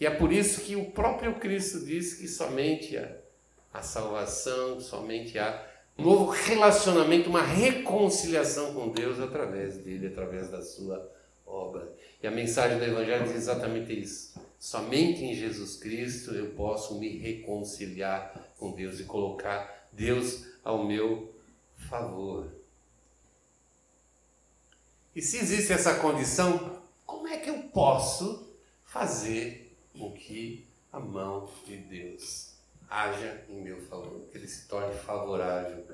E 0.00 0.04
é 0.04 0.10
por 0.10 0.32
isso 0.32 0.62
que 0.62 0.74
o 0.74 0.90
próprio 0.90 1.36
Cristo 1.36 1.84
diz 1.84 2.14
que 2.14 2.26
somente 2.26 2.96
há 2.96 3.16
a 3.72 3.82
salvação, 3.82 4.80
somente 4.80 5.38
há 5.38 5.64
um 5.96 6.02
novo 6.02 6.32
relacionamento, 6.32 7.30
uma 7.30 7.42
reconciliação 7.42 8.74
com 8.74 8.88
Deus 8.88 9.20
através 9.20 9.76
dele, 9.76 10.08
através 10.08 10.50
da 10.50 10.62
sua 10.62 11.08
obra. 11.46 11.88
E 12.20 12.26
a 12.26 12.30
mensagem 12.32 12.78
do 12.78 12.84
Evangelho 12.84 13.22
diz 13.22 13.36
exatamente 13.36 14.00
isso. 14.00 14.34
Somente 14.58 15.24
em 15.24 15.32
Jesus 15.32 15.76
Cristo 15.76 16.34
eu 16.34 16.50
posso 16.54 16.98
me 16.98 17.18
reconciliar 17.18 18.50
com 18.58 18.72
Deus 18.72 18.98
e 18.98 19.04
colocar 19.04 19.88
Deus 19.92 20.44
ao 20.64 20.84
meu 20.84 21.32
favor. 21.76 22.65
E 25.16 25.22
se 25.22 25.38
existe 25.38 25.72
essa 25.72 25.94
condição, 25.94 26.78
como 27.06 27.26
é 27.26 27.38
que 27.38 27.48
eu 27.48 27.62
posso 27.72 28.54
fazer 28.84 29.74
com 29.98 30.12
que 30.12 30.66
a 30.92 31.00
mão 31.00 31.50
de 31.66 31.78
Deus 31.78 32.50
haja 32.86 33.42
em 33.48 33.62
meu 33.62 33.80
favor, 33.86 34.26
que 34.30 34.36
ele 34.36 34.46
se 34.46 34.68
torne 34.68 34.94
favorável 34.94 35.86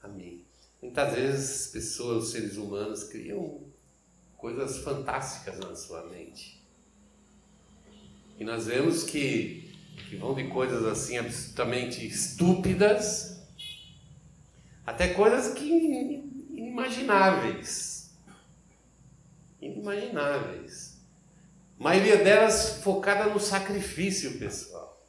a 0.00 0.06
mim? 0.06 0.44
Muitas 0.80 1.12
vezes 1.12 1.72
pessoas, 1.72 2.28
seres 2.28 2.56
humanos, 2.56 3.02
criam 3.02 3.62
coisas 4.36 4.78
fantásticas 4.78 5.58
na 5.58 5.74
sua 5.74 6.04
mente. 6.04 6.62
E 8.38 8.44
nós 8.44 8.66
vemos 8.66 9.02
que, 9.02 9.74
que 10.08 10.14
vão 10.14 10.36
de 10.36 10.46
coisas 10.46 10.84
assim 10.84 11.18
absolutamente 11.18 12.06
estúpidas 12.06 13.42
até 14.86 15.14
coisas 15.14 15.52
que 15.52 15.64
inimagináveis 15.64 17.91
inimagináveis. 19.62 21.00
A 21.78 21.82
maioria 21.82 22.18
delas 22.18 22.82
focada 22.82 23.32
no 23.32 23.40
sacrifício 23.40 24.38
pessoal, 24.38 25.02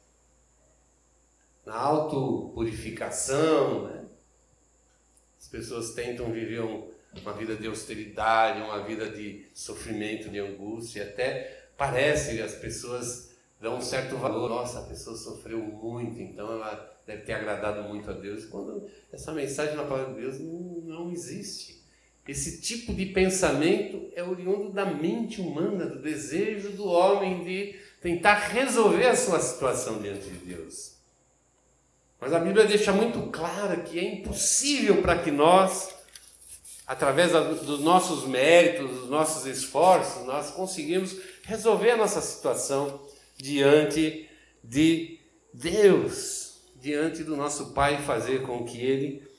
na 1.66 1.76
autopurificação. 1.76 3.84
Né? 3.84 4.04
As 5.38 5.48
pessoas 5.48 5.92
tentam 5.92 6.32
viver 6.32 6.60
uma 6.60 7.32
vida 7.34 7.56
de 7.56 7.66
austeridade, 7.66 8.62
uma 8.62 8.82
vida 8.82 9.10
de 9.10 9.46
sofrimento, 9.52 10.30
de 10.30 10.38
angústia. 10.38 11.04
Até 11.04 11.68
parece 11.76 12.36
que 12.36 12.42
as 12.42 12.54
pessoas 12.54 13.34
dão 13.60 13.78
um 13.78 13.82
certo 13.82 14.16
valor. 14.16 14.48
Nossa, 14.48 14.80
a 14.80 14.84
pessoa 14.84 15.16
sofreu 15.16 15.58
muito, 15.58 16.20
então 16.20 16.52
ela 16.52 16.92
deve 17.06 17.22
ter 17.22 17.34
agradado 17.34 17.88
muito 17.88 18.10
a 18.10 18.14
Deus. 18.14 18.46
Quando 18.46 18.88
essa 19.12 19.32
mensagem 19.32 19.76
na 19.76 19.84
palavra 19.84 20.14
de 20.14 20.20
Deus 20.20 20.40
não, 20.40 20.60
não 20.82 21.12
existe. 21.12 21.83
Esse 22.26 22.60
tipo 22.60 22.94
de 22.94 23.06
pensamento 23.06 24.10
é 24.16 24.22
oriundo 24.22 24.70
da 24.70 24.86
mente 24.86 25.40
humana, 25.42 25.84
do 25.84 26.00
desejo 26.00 26.70
do 26.70 26.86
homem 26.86 27.44
de 27.44 27.74
tentar 28.00 28.34
resolver 28.34 29.06
a 29.06 29.16
sua 29.16 29.38
situação 29.40 30.00
diante 30.00 30.30
de 30.30 30.38
Deus. 30.38 30.94
Mas 32.18 32.32
a 32.32 32.38
Bíblia 32.38 32.64
deixa 32.64 32.92
muito 32.92 33.20
claro 33.30 33.82
que 33.82 33.98
é 33.98 34.14
impossível 34.14 35.02
para 35.02 35.18
que 35.18 35.30
nós, 35.30 35.94
através 36.86 37.32
dos 37.32 37.80
nossos 37.80 38.26
méritos, 38.26 38.90
dos 38.90 39.10
nossos 39.10 39.44
esforços, 39.44 40.24
nós 40.24 40.50
conseguimos 40.50 41.14
resolver 41.42 41.90
a 41.90 41.96
nossa 41.98 42.22
situação 42.22 43.02
diante 43.36 44.30
de 44.62 45.20
Deus, 45.52 46.62
diante 46.80 47.22
do 47.22 47.36
nosso 47.36 47.74
Pai, 47.74 48.00
fazer 48.02 48.40
com 48.42 48.64
que 48.64 48.80
Ele 48.80 49.33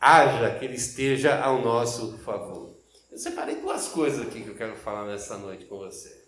haja, 0.00 0.58
que 0.58 0.64
Ele 0.64 0.76
esteja 0.76 1.40
ao 1.40 1.60
nosso 1.60 2.18
favor. 2.18 2.76
Eu 3.10 3.18
separei 3.18 3.56
duas 3.56 3.88
coisas 3.88 4.26
aqui 4.26 4.42
que 4.42 4.48
eu 4.48 4.54
quero 4.54 4.76
falar 4.76 5.06
nessa 5.06 5.36
noite 5.36 5.64
com 5.64 5.78
você. 5.78 6.24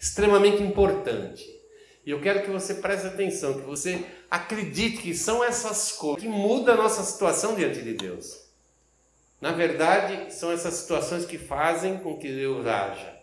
Extremamente 0.00 0.62
importante. 0.62 1.48
E 2.04 2.10
eu 2.10 2.20
quero 2.20 2.42
que 2.42 2.50
você 2.50 2.74
preste 2.74 3.06
atenção, 3.06 3.54
que 3.54 3.60
você 3.60 4.04
acredite 4.28 5.02
que 5.02 5.14
são 5.14 5.44
essas 5.44 5.92
coisas 5.92 6.22
que 6.22 6.28
mudam 6.28 6.74
a 6.74 6.78
nossa 6.78 7.02
situação 7.04 7.54
diante 7.54 7.80
de 7.80 7.94
Deus. 7.94 8.42
Na 9.40 9.52
verdade, 9.52 10.32
são 10.34 10.50
essas 10.50 10.74
situações 10.74 11.24
que 11.24 11.38
fazem 11.38 11.98
com 11.98 12.18
que 12.18 12.28
Deus 12.28 12.66
haja 12.66 13.20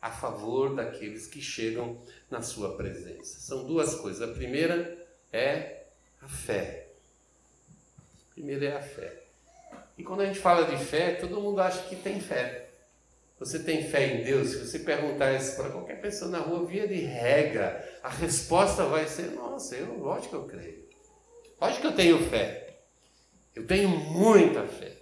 a 0.00 0.10
favor 0.10 0.74
daqueles 0.74 1.26
que 1.26 1.40
chegam 1.40 2.00
na 2.30 2.42
sua 2.42 2.76
presença. 2.76 3.40
São 3.40 3.64
duas 3.64 3.94
coisas. 3.94 4.22
A 4.22 4.32
primeira 4.32 5.06
é 5.32 5.84
a 6.20 6.28
fé. 6.28 6.89
Primeiro 8.40 8.64
é 8.64 8.74
a 8.74 8.80
fé. 8.80 9.24
E 9.98 10.02
quando 10.02 10.22
a 10.22 10.24
gente 10.24 10.38
fala 10.38 10.64
de 10.64 10.82
fé, 10.82 11.12
todo 11.12 11.42
mundo 11.42 11.60
acha 11.60 11.82
que 11.82 11.94
tem 11.94 12.18
fé. 12.18 12.70
Você 13.38 13.58
tem 13.58 13.86
fé 13.86 14.14
em 14.14 14.24
Deus? 14.24 14.48
Se 14.48 14.66
você 14.66 14.78
perguntar 14.78 15.34
isso 15.34 15.56
para 15.56 15.68
qualquer 15.68 16.00
pessoa 16.00 16.30
na 16.30 16.38
rua, 16.38 16.64
via 16.64 16.88
de 16.88 16.94
regra, 16.94 17.86
a 18.02 18.08
resposta 18.08 18.86
vai 18.86 19.06
ser: 19.06 19.32
Nossa, 19.32 19.76
eu, 19.76 19.98
lógico 19.98 20.30
que 20.30 20.36
eu 20.36 20.44
creio. 20.46 20.88
Lógico 21.60 21.82
que 21.82 21.86
eu 21.88 21.94
tenho 21.94 22.30
fé. 22.30 22.78
Eu 23.54 23.66
tenho 23.66 23.90
muita 23.90 24.66
fé. 24.66 24.96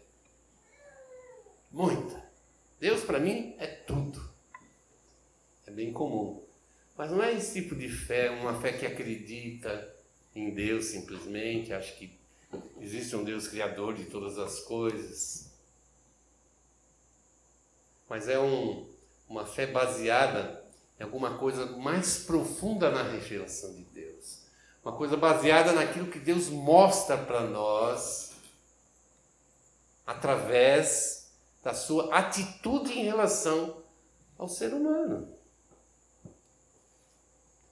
Muita. 1.71 2.21
Deus 2.81 3.05
para 3.05 3.21
mim 3.21 3.55
é 3.61 3.69
tudo. 3.69 4.21
É 5.65 5.71
bem 5.71 5.93
comum. 5.93 6.43
Mas 6.97 7.13
não 7.13 7.23
é 7.23 7.35
esse 7.35 7.63
tipo 7.63 7.77
de 7.77 7.89
fé, 7.89 8.31
uma 8.31 8.61
fé 8.61 8.73
que 8.73 8.85
acredita 8.85 9.95
em 10.35 10.51
Deus 10.51 10.87
simplesmente, 10.87 11.73
acha 11.73 11.95
que 11.95 12.19
Existe 12.81 13.17
um 13.17 13.25
Deus 13.25 13.49
criador 13.49 13.95
de 13.95 14.05
todas 14.05 14.39
as 14.39 14.61
coisas. 14.61 15.51
Mas 18.09 18.29
é 18.29 18.39
um, 18.39 18.87
uma 19.29 19.45
fé 19.45 19.67
baseada 19.67 20.65
em 20.99 21.03
alguma 21.03 21.39
coisa 21.39 21.67
mais 21.77 22.19
profunda 22.19 22.91
na 22.91 23.03
revelação 23.03 23.73
de 23.75 23.83
Deus. 23.85 24.41
Uma 24.83 24.93
coisa 24.93 25.17
baseada 25.17 25.73
naquilo 25.73 26.11
que 26.11 26.19
Deus 26.19 26.49
mostra 26.49 27.17
para 27.17 27.43
nós 27.43 28.33
através 30.07 31.31
da 31.63 31.75
sua 31.75 32.15
atitude 32.17 32.93
em 32.93 33.05
relação 33.05 33.77
ao 34.39 34.49
ser 34.49 34.73
humano. 34.73 35.38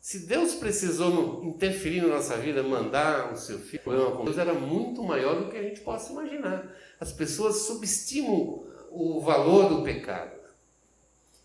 Se 0.06 0.20
Deus 0.20 0.54
precisou 0.54 1.42
interferir 1.42 2.00
na 2.00 2.14
nossa 2.14 2.36
vida, 2.36 2.62
mandar 2.62 3.32
o 3.32 3.36
seu 3.36 3.58
filho, 3.58 3.82
Deus 4.22 4.38
era 4.38 4.54
muito 4.54 5.02
maior 5.02 5.34
do 5.34 5.50
que 5.50 5.56
a 5.56 5.62
gente 5.64 5.80
possa 5.80 6.12
imaginar. 6.12 6.72
As 7.00 7.10
pessoas 7.12 7.62
subestimam 7.62 8.64
o 8.92 9.20
valor 9.20 9.68
do 9.68 9.82
pecado. 9.82 10.38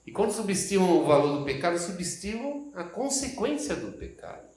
E 0.06 0.12
quando 0.12 0.32
subestimam 0.32 1.00
o 1.00 1.08
valor 1.08 1.40
do 1.40 1.44
pecado, 1.44 1.80
subestimam 1.80 2.72
a 2.76 2.84
consequência 2.84 3.76
do 3.76 3.94
pecado. 3.94 4.48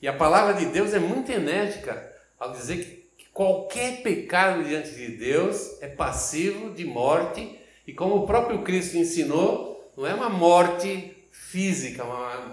E 0.00 0.08
a 0.08 0.16
palavra 0.16 0.54
de 0.54 0.64
Deus 0.64 0.94
é 0.94 0.98
muito 0.98 1.30
enérgica 1.30 2.10
ao 2.40 2.52
dizer 2.52 3.12
que 3.18 3.26
qualquer 3.26 4.02
pecado 4.02 4.64
diante 4.64 4.94
de 4.94 5.08
Deus 5.08 5.76
é 5.82 5.88
passivo 5.88 6.72
de 6.72 6.86
morte, 6.86 7.60
e 7.86 7.92
como 7.92 8.16
o 8.16 8.26
próprio 8.26 8.62
Cristo 8.62 8.96
ensinou, 8.96 9.92
não 9.94 10.06
é 10.06 10.14
uma 10.14 10.30
morte 10.30 11.17
física, 11.38 12.04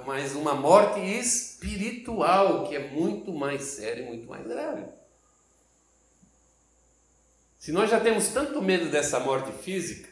mas 0.06 0.36
uma 0.36 0.54
morte 0.54 1.02
espiritual, 1.02 2.66
que 2.66 2.76
é 2.76 2.88
muito 2.88 3.34
mais 3.34 3.62
séria 3.64 4.04
e 4.04 4.06
muito 4.06 4.26
mais 4.28 4.48
grave. 4.48 4.86
Se 7.58 7.74
nós 7.74 7.90
já 7.90 8.00
temos 8.00 8.30
tanto 8.30 8.62
medo 8.62 8.90
dessa 8.90 9.20
morte 9.20 9.52
física, 9.52 10.08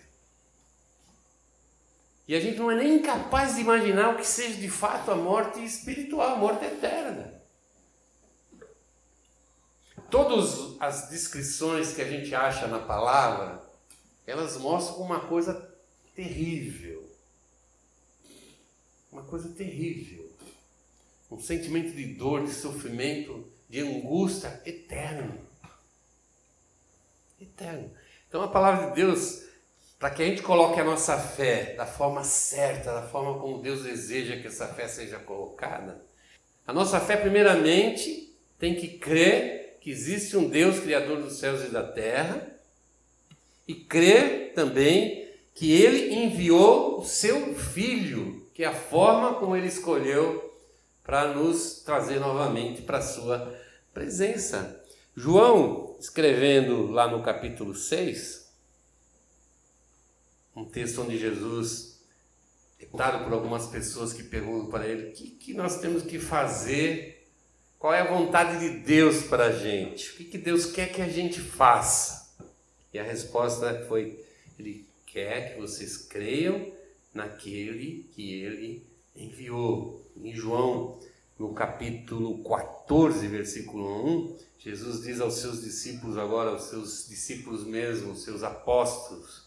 e 2.27 2.35
a 2.35 2.39
gente 2.39 2.57
não 2.57 2.71
é 2.71 2.75
nem 2.75 3.01
capaz 3.01 3.55
de 3.55 3.61
imaginar 3.61 4.09
o 4.09 4.17
que 4.17 4.27
seja 4.27 4.59
de 4.59 4.69
fato 4.69 5.11
a 5.11 5.15
morte 5.15 5.63
espiritual, 5.63 6.33
a 6.33 6.35
morte 6.35 6.65
eterna. 6.65 7.41
Todas 10.09 10.75
as 10.81 11.09
descrições 11.09 11.93
que 11.93 12.01
a 12.01 12.09
gente 12.09 12.35
acha 12.35 12.67
na 12.67 12.79
palavra, 12.79 13.63
elas 14.27 14.57
mostram 14.57 14.97
uma 14.97 15.21
coisa 15.21 15.73
terrível. 16.13 17.12
Uma 19.13 19.21
coisa 19.21 19.47
terrível. 19.49 20.27
Um 21.29 21.39
sentimento 21.39 21.95
de 21.95 22.05
dor, 22.15 22.43
de 22.43 22.51
sofrimento, 22.51 23.47
de 23.69 23.79
angústia 23.79 24.59
eterno. 24.65 25.39
Eterno. 27.39 27.91
Então 28.27 28.41
a 28.41 28.47
palavra 28.47 28.89
de 28.89 28.95
Deus 28.95 29.43
para 29.99 30.09
que 30.09 30.21
a 30.21 30.25
gente 30.25 30.41
coloque 30.41 30.79
a 30.81 30.83
nossa 30.83 31.17
fé 31.17 31.75
da 31.75 31.85
forma 31.85 32.23
certa, 32.23 32.93
da 32.93 33.03
forma 33.03 33.39
como 33.39 33.61
Deus 33.61 33.83
deseja 33.83 34.35
que 34.35 34.47
essa 34.47 34.67
fé 34.67 34.87
seja 34.87 35.17
colocada. 35.17 36.03
A 36.67 36.73
nossa 36.73 36.99
fé, 36.99 37.15
primeiramente, 37.15 38.35
tem 38.59 38.75
que 38.75 38.97
crer 38.97 39.77
que 39.79 39.91
existe 39.91 40.35
um 40.35 40.49
Deus 40.49 40.79
criador 40.79 41.21
dos 41.21 41.37
céus 41.37 41.63
e 41.63 41.69
da 41.69 41.83
terra 41.83 42.45
e 43.67 43.75
crer 43.75 44.53
também 44.53 45.29
que 45.53 45.71
ele 45.71 46.13
enviou 46.15 46.99
o 46.99 47.05
seu 47.05 47.55
filho, 47.55 48.42
que 48.53 48.63
é 48.63 48.67
a 48.67 48.73
forma 48.73 49.35
como 49.35 49.55
ele 49.55 49.67
escolheu 49.67 50.53
para 51.03 51.33
nos 51.33 51.81
trazer 51.81 52.19
novamente 52.19 52.81
para 52.83 52.99
a 52.99 53.01
sua 53.01 53.59
presença. 53.93 54.81
João, 55.15 55.97
escrevendo 55.99 56.91
lá 56.91 57.07
no 57.07 57.21
capítulo 57.23 57.75
6, 57.75 58.51
um 60.55 60.65
texto 60.65 61.01
onde 61.01 61.17
Jesus 61.17 61.99
é 62.79 62.85
contado 62.85 63.23
por 63.23 63.33
algumas 63.33 63.67
pessoas 63.67 64.13
que 64.13 64.23
perguntam 64.23 64.69
para 64.69 64.87
ele: 64.87 65.09
o 65.09 65.11
que, 65.13 65.31
que 65.31 65.53
nós 65.53 65.79
temos 65.79 66.03
que 66.03 66.19
fazer? 66.19 67.27
Qual 67.79 67.93
é 67.93 67.99
a 67.99 68.11
vontade 68.11 68.59
de 68.59 68.79
Deus 68.79 69.23
para 69.23 69.47
a 69.47 69.51
gente? 69.51 70.11
O 70.11 70.13
que, 70.15 70.25
que 70.25 70.37
Deus 70.37 70.65
quer 70.67 70.91
que 70.91 71.01
a 71.01 71.09
gente 71.09 71.39
faça? 71.39 72.33
E 72.93 72.99
a 72.99 73.03
resposta 73.03 73.85
foi: 73.87 74.23
Ele 74.57 74.87
quer 75.05 75.53
que 75.53 75.61
vocês 75.61 75.97
creiam 75.97 76.71
naquele 77.13 78.09
que 78.11 78.41
ele 78.41 78.85
enviou. 79.15 80.01
Em 80.15 80.33
João, 80.33 80.99
no 81.37 81.53
capítulo 81.53 82.43
14, 82.43 83.27
versículo 83.27 84.07
1, 84.07 84.37
Jesus 84.59 85.03
diz 85.03 85.19
aos 85.19 85.35
seus 85.35 85.61
discípulos, 85.61 86.17
agora 86.17 86.51
aos 86.51 86.63
seus 86.63 87.07
discípulos 87.07 87.65
mesmo, 87.65 88.13
os 88.13 88.23
seus 88.23 88.43
apóstolos, 88.43 89.43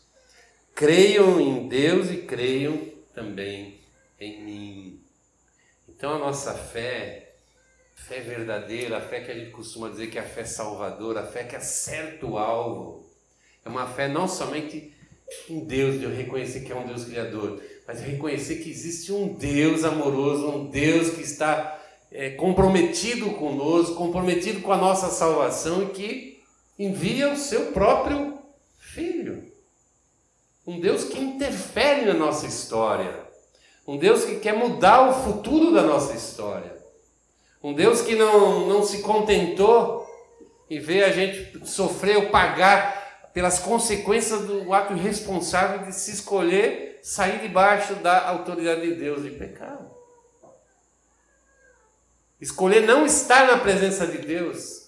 Creiam 0.76 1.40
em 1.40 1.68
Deus 1.68 2.10
e 2.10 2.18
creiam 2.18 2.92
também 3.14 3.80
em 4.20 4.44
mim. 4.44 5.00
Então 5.88 6.16
a 6.16 6.18
nossa 6.18 6.52
fé, 6.52 7.36
fé 7.94 8.20
verdadeira, 8.20 8.98
a 8.98 9.00
fé 9.00 9.22
que 9.22 9.30
a 9.30 9.34
gente 9.34 9.52
costuma 9.52 9.88
dizer 9.88 10.08
que 10.08 10.18
é 10.18 10.20
a 10.20 10.28
fé 10.28 10.44
salvadora, 10.44 11.20
a 11.20 11.26
fé 11.26 11.44
que 11.44 11.56
acerta 11.56 12.26
o 12.26 12.36
alvo, 12.36 13.10
é 13.64 13.70
uma 13.70 13.86
fé 13.86 14.06
não 14.06 14.28
somente 14.28 14.94
em 15.48 15.60
Deus, 15.60 15.98
de 15.98 16.04
eu 16.04 16.14
reconhecer 16.14 16.60
que 16.60 16.72
é 16.72 16.76
um 16.76 16.86
Deus 16.86 17.04
criador, 17.04 17.60
mas 17.86 18.00
reconhecer 18.00 18.56
que 18.56 18.70
existe 18.70 19.12
um 19.12 19.34
Deus 19.34 19.84
amoroso, 19.84 20.48
um 20.48 20.66
Deus 20.66 21.10
que 21.10 21.22
está 21.22 21.80
é, 22.10 22.30
comprometido 22.30 23.30
conosco, 23.32 23.94
comprometido 23.94 24.60
com 24.60 24.72
a 24.72 24.76
nossa 24.76 25.08
salvação 25.08 25.82
e 25.82 25.86
que 25.86 26.42
envia 26.78 27.32
o 27.32 27.36
seu 27.36 27.72
próprio 27.72 28.36
Filho. 28.78 29.44
Um 30.66 30.80
Deus 30.80 31.04
que 31.04 31.18
interfere 31.20 32.06
na 32.06 32.14
nossa 32.14 32.46
história. 32.46 33.26
Um 33.86 33.98
Deus 33.98 34.24
que 34.24 34.36
quer 34.36 34.56
mudar 34.56 35.10
o 35.10 35.24
futuro 35.24 35.72
da 35.72 35.82
nossa 35.82 36.14
história. 36.14 36.74
Um 37.62 37.74
Deus 37.74 38.00
que 38.00 38.14
não, 38.14 38.66
não 38.66 38.82
se 38.82 39.02
contentou 39.02 40.06
em 40.68 40.80
ver 40.80 41.04
a 41.04 41.12
gente 41.12 41.66
sofrer 41.68 42.16
ou 42.16 42.30
pagar 42.30 43.05
pelas 43.36 43.58
consequências 43.58 44.46
do 44.46 44.72
ato 44.72 44.94
irresponsável 44.94 45.84
de 45.86 45.94
se 45.94 46.10
escolher 46.10 46.98
sair 47.02 47.42
debaixo 47.42 47.94
da 47.96 48.26
autoridade 48.30 48.80
de 48.80 48.94
Deus 48.94 49.26
e 49.26 49.30
pecar. 49.30 49.78
Escolher 52.40 52.86
não 52.86 53.04
estar 53.04 53.46
na 53.46 53.58
presença 53.58 54.06
de 54.06 54.16
Deus 54.16 54.86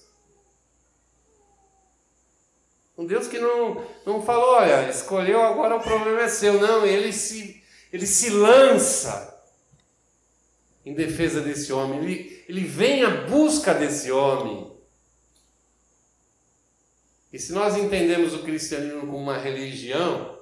Um 2.97 3.05
Deus 3.05 3.27
que 3.27 3.37
não, 3.37 3.85
não 4.03 4.21
falou, 4.23 4.55
olha, 4.55 4.89
escolheu, 4.89 5.41
agora 5.41 5.75
o 5.77 5.81
problema 5.81 6.21
é 6.21 6.27
seu. 6.27 6.59
Não, 6.59 6.85
ele 6.85 7.13
se, 7.13 7.63
ele 7.93 8.05
se 8.05 8.29
lança 8.29 9.41
em 10.83 10.93
defesa 10.93 11.39
desse 11.39 11.71
homem. 11.71 11.99
Ele, 11.99 12.45
ele 12.49 12.65
vem 12.65 13.05
à 13.05 13.09
busca 13.09 13.73
desse 13.73 14.11
homem. 14.11 14.68
E 17.31 17.37
se 17.37 17.51
nós 17.53 17.77
entendemos 17.77 18.33
o 18.33 18.43
cristianismo 18.43 19.01
como 19.01 19.17
uma 19.17 19.37
religião, 19.37 20.39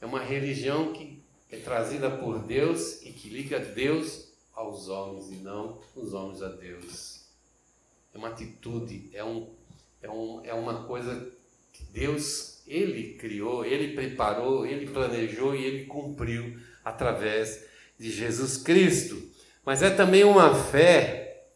é 0.00 0.06
uma 0.06 0.22
religião 0.22 0.92
que 0.92 1.22
é 1.50 1.56
trazida 1.56 2.10
por 2.10 2.40
Deus 2.40 3.02
e 3.02 3.12
que 3.12 3.28
liga 3.28 3.58
Deus 3.58 4.32
aos 4.52 4.88
homens 4.88 5.30
e 5.30 5.36
não 5.36 5.80
os 5.96 6.12
homens 6.12 6.42
a 6.42 6.48
Deus. 6.48 7.22
É 8.14 8.18
uma 8.18 8.28
atitude, 8.28 9.10
é, 9.14 9.24
um, 9.24 9.48
é, 10.02 10.10
um, 10.10 10.44
é 10.44 10.52
uma 10.52 10.84
coisa 10.84 11.32
Deus, 11.92 12.62
Ele 12.66 13.14
criou, 13.14 13.64
Ele 13.64 13.94
preparou, 13.94 14.66
Ele 14.66 14.90
planejou 14.90 15.54
e 15.54 15.64
Ele 15.64 15.84
cumpriu 15.86 16.58
através 16.84 17.64
de 17.98 18.10
Jesus 18.10 18.56
Cristo. 18.56 19.30
Mas 19.64 19.82
é 19.82 19.90
também 19.90 20.24
uma 20.24 20.54
fé 20.54 21.46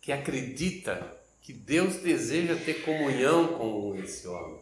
que 0.00 0.10
acredita 0.10 1.15
que 1.46 1.52
Deus 1.52 1.98
deseja 1.98 2.56
ter 2.56 2.82
comunhão 2.82 3.56
com 3.56 3.94
esse 4.02 4.26
homem. 4.26 4.58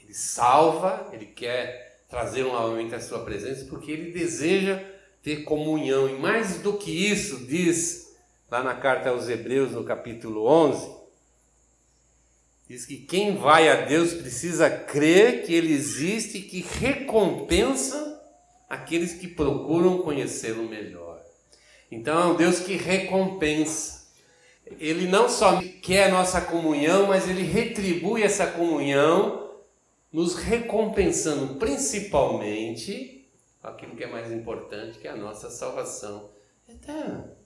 Ele 0.00 0.14
salva, 0.14 1.10
ele 1.12 1.26
quer 1.26 2.04
trazer 2.08 2.44
novamente 2.44 2.94
a 2.94 3.00
sua 3.00 3.24
presença, 3.24 3.64
porque 3.64 3.90
ele 3.90 4.12
deseja 4.12 4.80
ter 5.24 5.42
comunhão. 5.42 6.08
E 6.08 6.12
mais 6.12 6.58
do 6.58 6.78
que 6.78 7.10
isso, 7.10 7.44
diz 7.46 8.14
lá 8.48 8.62
na 8.62 8.76
carta 8.76 9.10
aos 9.10 9.28
Hebreus, 9.28 9.72
no 9.72 9.82
capítulo 9.82 10.46
11, 10.46 11.02
Diz 12.68 12.86
que 12.86 12.96
quem 12.96 13.36
vai 13.36 13.68
a 13.68 13.82
Deus 13.82 14.14
precisa 14.14 14.70
crer 14.70 15.44
que 15.44 15.52
Ele 15.52 15.74
existe 15.74 16.38
e 16.38 16.42
que 16.42 16.60
recompensa 16.60 18.18
aqueles 18.66 19.12
que 19.12 19.28
procuram 19.28 19.98
conhecê-lo 19.98 20.66
melhor. 20.66 21.20
Então 21.90 22.18
é 22.18 22.26
um 22.32 22.36
Deus 22.36 22.60
que 22.60 22.76
recompensa. 22.76 24.01
Ele 24.66 25.06
não 25.08 25.28
só 25.28 25.60
quer 25.82 26.04
a 26.04 26.10
nossa 26.10 26.40
comunhão, 26.40 27.06
mas 27.08 27.28
ele 27.28 27.42
retribui 27.42 28.22
essa 28.22 28.46
comunhão, 28.46 29.50
nos 30.12 30.34
recompensando 30.34 31.54
principalmente 31.56 33.28
aquilo 33.62 33.96
que 33.96 34.04
é 34.04 34.06
mais 34.06 34.30
importante, 34.30 34.98
que 34.98 35.08
é 35.08 35.10
a 35.10 35.16
nossa 35.16 35.50
salvação 35.50 36.30
eterna. 36.68 37.36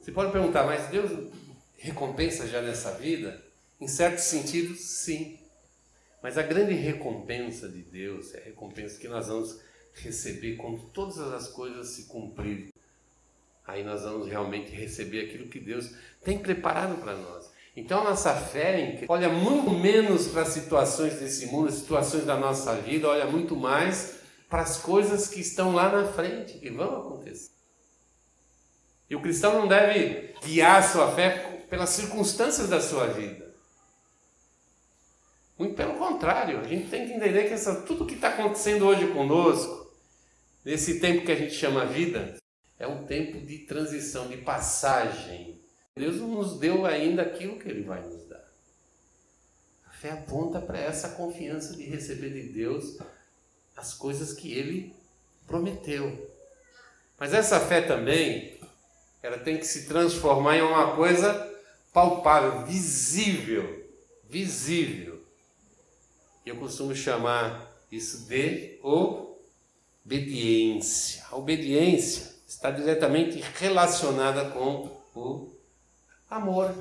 Você 0.00 0.12
pode 0.12 0.32
perguntar, 0.32 0.64
mas 0.64 0.88
Deus 0.88 1.32
recompensa 1.78 2.46
já 2.46 2.60
nessa 2.60 2.92
vida? 2.92 3.42
Em 3.80 3.88
certo 3.88 4.18
sentido, 4.18 4.74
sim. 4.74 5.38
Mas 6.22 6.36
a 6.36 6.42
grande 6.42 6.74
recompensa 6.74 7.68
de 7.68 7.82
Deus 7.82 8.34
é 8.34 8.38
a 8.38 8.44
recompensa 8.44 8.98
que 8.98 9.08
nós 9.08 9.28
vamos 9.28 9.60
receber 9.94 10.56
quando 10.56 10.82
todas 10.90 11.18
as 11.18 11.48
coisas 11.48 11.88
se 11.88 12.04
cumprirem. 12.04 12.73
Aí 13.66 13.82
nós 13.82 14.02
vamos 14.02 14.28
realmente 14.28 14.70
receber 14.72 15.26
aquilo 15.26 15.48
que 15.48 15.58
Deus 15.58 15.90
tem 16.22 16.38
preparado 16.38 17.00
para 17.00 17.14
nós. 17.16 17.50
Então 17.76 18.04
nossa 18.04 18.34
fé 18.34 19.04
olha 19.08 19.28
muito 19.28 19.70
menos 19.70 20.28
para 20.28 20.42
as 20.42 20.48
situações 20.48 21.14
desse 21.14 21.46
mundo, 21.46 21.72
situações 21.72 22.24
da 22.24 22.36
nossa 22.36 22.74
vida, 22.76 23.08
olha 23.08 23.26
muito 23.26 23.56
mais 23.56 24.16
para 24.48 24.62
as 24.62 24.76
coisas 24.76 25.28
que 25.28 25.40
estão 25.40 25.74
lá 25.74 25.90
na 25.90 26.06
frente, 26.12 26.58
que 26.58 26.70
vão 26.70 27.00
acontecer. 27.00 27.50
E 29.08 29.16
o 29.16 29.20
cristão 29.20 29.60
não 29.60 29.66
deve 29.66 30.34
guiar 30.44 30.82
sua 30.88 31.10
fé 31.12 31.64
pelas 31.68 31.90
circunstâncias 31.90 32.68
da 32.68 32.80
sua 32.80 33.06
vida. 33.08 33.52
Muito 35.58 35.74
pelo 35.74 35.94
contrário, 35.94 36.60
a 36.60 36.64
gente 36.64 36.88
tem 36.88 37.06
que 37.06 37.12
entender 37.12 37.44
que 37.44 37.54
essa, 37.54 37.82
tudo 37.82 38.06
que 38.06 38.14
está 38.14 38.28
acontecendo 38.28 38.86
hoje 38.86 39.06
conosco, 39.08 39.92
nesse 40.64 41.00
tempo 41.00 41.24
que 41.24 41.32
a 41.32 41.36
gente 41.36 41.54
chama 41.54 41.84
vida, 41.84 42.36
é 42.78 42.86
um 42.86 43.04
tempo 43.04 43.40
de 43.40 43.58
transição, 43.58 44.28
de 44.28 44.38
passagem. 44.38 45.60
Deus 45.96 46.16
não 46.16 46.28
nos 46.28 46.58
deu 46.58 46.84
ainda 46.84 47.22
aquilo 47.22 47.58
que 47.58 47.68
Ele 47.68 47.82
vai 47.82 48.02
nos 48.02 48.24
dar. 48.26 48.44
A 49.86 49.92
fé 49.92 50.10
aponta 50.10 50.60
para 50.60 50.78
essa 50.78 51.10
confiança 51.10 51.76
de 51.76 51.84
receber 51.84 52.30
de 52.30 52.52
Deus 52.52 52.98
as 53.76 53.94
coisas 53.94 54.32
que 54.32 54.52
Ele 54.52 54.94
prometeu. 55.46 56.30
Mas 57.18 57.32
essa 57.32 57.60
fé 57.60 57.80
também, 57.80 58.58
ela 59.22 59.38
tem 59.38 59.56
que 59.56 59.66
se 59.66 59.86
transformar 59.86 60.56
em 60.56 60.62
uma 60.62 60.96
coisa 60.96 61.52
palpável, 61.92 62.66
visível, 62.66 63.88
visível. 64.28 65.22
Eu 66.44 66.56
costumo 66.56 66.94
chamar 66.94 67.72
isso 67.90 68.26
de 68.26 68.78
obediência. 70.04 71.24
A 71.30 71.36
obediência 71.36 72.33
está 72.46 72.70
diretamente 72.70 73.42
relacionada 73.58 74.50
com 74.50 74.90
o 75.14 75.50
amor. 76.28 76.74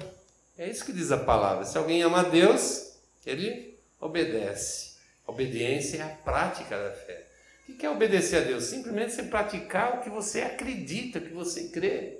É 0.57 0.69
isso 0.69 0.85
que 0.85 0.93
diz 0.93 1.11
a 1.11 1.17
palavra. 1.17 1.65
Se 1.65 1.77
alguém 1.77 2.01
ama 2.03 2.19
a 2.19 2.23
Deus, 2.23 2.93
ele 3.25 3.79
obedece. 3.99 4.93
Obediência 5.25 5.97
é 5.97 6.01
a 6.01 6.09
prática 6.09 6.77
da 6.77 6.91
fé. 6.91 7.27
O 7.67 7.73
que 7.73 7.85
é 7.85 7.89
obedecer 7.89 8.37
a 8.37 8.45
Deus? 8.45 8.65
Simplesmente 8.65 9.13
você 9.13 9.23
praticar 9.23 9.95
o 9.95 10.01
que 10.01 10.09
você 10.09 10.41
acredita, 10.41 11.19
o 11.19 11.21
que 11.21 11.33
você 11.33 11.69
crê. 11.69 12.19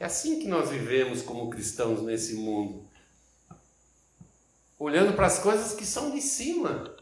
É 0.00 0.06
assim 0.06 0.40
que 0.40 0.48
nós 0.48 0.70
vivemos 0.70 1.22
como 1.22 1.50
cristãos 1.50 2.02
nesse 2.02 2.34
mundo. 2.34 2.88
Olhando 4.78 5.12
para 5.14 5.26
as 5.26 5.38
coisas 5.38 5.74
que 5.74 5.86
são 5.86 6.10
de 6.10 6.20
cima, 6.20 6.93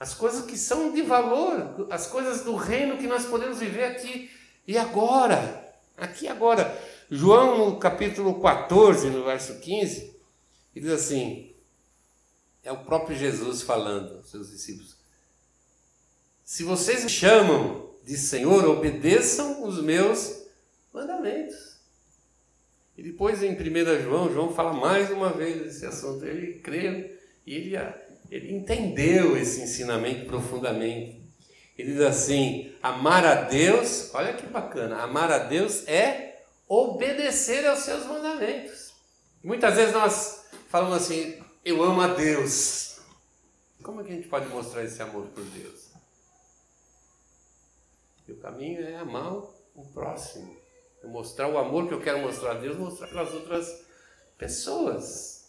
as 0.00 0.14
coisas 0.14 0.46
que 0.46 0.56
são 0.56 0.92
de 0.92 1.02
valor, 1.02 1.86
as 1.90 2.06
coisas 2.06 2.40
do 2.40 2.56
reino 2.56 2.96
que 2.96 3.06
nós 3.06 3.26
podemos 3.26 3.58
viver 3.58 3.84
aqui 3.84 4.30
e 4.66 4.78
agora. 4.78 5.68
Aqui 5.94 6.26
agora. 6.26 6.74
João, 7.10 7.58
no 7.58 7.78
capítulo 7.78 8.40
14, 8.40 9.10
no 9.10 9.24
verso 9.24 9.60
15, 9.60 10.16
ele 10.74 10.86
diz 10.86 10.94
assim: 10.94 11.52
é 12.64 12.72
o 12.72 12.78
próprio 12.78 13.14
Jesus 13.14 13.60
falando 13.60 14.16
aos 14.16 14.30
seus 14.30 14.50
discípulos. 14.50 14.96
Se 16.42 16.64
vocês 16.64 17.04
me 17.04 17.10
chamam 17.10 17.90
de 18.02 18.16
Senhor, 18.16 18.64
obedeçam 18.64 19.66
os 19.66 19.82
meus 19.82 20.44
mandamentos. 20.94 21.76
E 22.96 23.02
depois 23.02 23.42
em 23.42 23.52
1 23.52 24.02
João, 24.02 24.32
João 24.32 24.54
fala 24.54 24.72
mais 24.72 25.10
uma 25.10 25.30
vez 25.30 25.62
desse 25.62 25.84
assunto. 25.84 26.24
Ele 26.24 26.58
creu 26.60 27.18
e 27.46 27.54
ele, 27.54 27.76
ele 28.30 28.54
entendeu 28.54 29.36
esse 29.36 29.60
ensinamento 29.60 30.26
profundamente. 30.26 31.20
Ele 31.76 31.92
diz 31.92 32.00
assim: 32.00 32.72
amar 32.82 33.24
a 33.26 33.34
Deus, 33.42 34.14
olha 34.14 34.34
que 34.34 34.46
bacana, 34.46 35.02
amar 35.02 35.32
a 35.32 35.38
Deus 35.38 35.86
é 35.88 36.44
obedecer 36.68 37.66
aos 37.66 37.80
seus 37.80 38.06
mandamentos. 38.06 38.94
Muitas 39.42 39.74
vezes 39.74 39.92
nós 39.92 40.44
falamos 40.68 41.02
assim, 41.02 41.42
eu 41.64 41.82
amo 41.82 42.00
a 42.00 42.08
Deus. 42.08 43.00
Como 43.82 44.00
é 44.00 44.04
que 44.04 44.12
a 44.12 44.14
gente 44.14 44.28
pode 44.28 44.46
mostrar 44.48 44.84
esse 44.84 45.02
amor 45.02 45.26
por 45.28 45.42
Deus? 45.42 45.90
E 48.28 48.32
o 48.32 48.36
caminho 48.36 48.86
é 48.86 48.96
amar 48.96 49.32
o 49.32 49.84
próximo. 49.92 50.56
É 51.02 51.06
mostrar 51.06 51.48
o 51.48 51.58
amor 51.58 51.88
que 51.88 51.94
eu 51.94 52.00
quero 52.00 52.20
mostrar 52.20 52.52
a 52.52 52.54
Deus, 52.54 52.76
mostrar 52.76 53.08
para 53.08 53.22
as 53.22 53.32
outras 53.32 53.82
pessoas. 54.38 55.48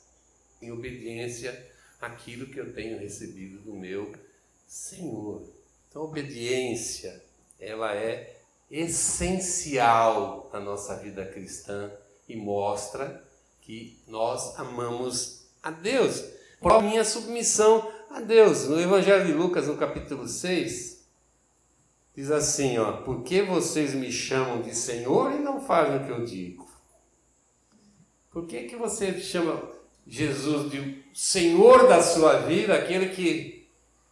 Em 0.61 0.71
obediência 0.71 1.70
àquilo 2.01 2.47
que 2.47 2.59
eu 2.59 2.73
tenho 2.73 2.99
recebido 2.99 3.59
do 3.59 3.73
meu 3.73 4.11
Senhor. 4.67 5.43
Então, 5.87 6.01
a 6.01 6.05
obediência, 6.05 7.23
ela 7.59 7.95
é 7.95 8.37
essencial 8.69 10.49
na 10.51 10.59
nossa 10.59 10.95
vida 10.95 11.25
cristã 11.25 11.91
e 12.27 12.35
mostra 12.35 13.23
que 13.61 14.01
nós 14.07 14.57
amamos 14.57 15.45
a 15.61 15.69
Deus. 15.69 16.23
Por 16.59 16.81
minha 16.81 17.03
submissão 17.03 17.91
a 18.09 18.21
Deus. 18.21 18.67
No 18.67 18.79
Evangelho 18.79 19.25
de 19.25 19.33
Lucas, 19.33 19.67
no 19.67 19.77
capítulo 19.77 20.27
6, 20.27 21.05
diz 22.15 22.31
assim, 22.31 22.77
ó, 22.77 23.01
por 23.03 23.23
que 23.23 23.41
vocês 23.41 23.93
me 23.93 24.11
chamam 24.11 24.61
de 24.61 24.75
Senhor 24.75 25.33
e 25.33 25.39
não 25.39 25.59
fazem 25.61 25.97
o 25.97 26.05
que 26.05 26.11
eu 26.11 26.25
digo? 26.25 26.69
Por 28.31 28.47
que, 28.47 28.63
que 28.63 28.75
você 28.77 29.19
chama 29.19 29.61
Jesus 30.05 30.71
de 30.71 31.03
Senhor 31.13 31.87
da 31.87 32.01
sua 32.01 32.39
vida, 32.39 32.75
aquele 32.75 33.09
que 33.09 33.61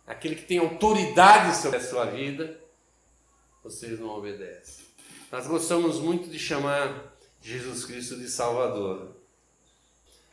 aquele 0.05 0.35
que 0.35 0.45
tem 0.45 0.57
autoridade 0.57 1.55
sobre 1.55 1.77
a 1.77 1.81
sua 1.81 2.05
vida, 2.05 2.59
vocês 3.63 3.99
não 3.99 4.09
obedecem. 4.09 4.85
Nós 5.31 5.45
gostamos 5.45 5.99
muito 5.99 6.29
de 6.29 6.39
chamar 6.39 7.15
Jesus 7.41 7.85
Cristo 7.85 8.17
de 8.17 8.27
Salvador, 8.27 9.15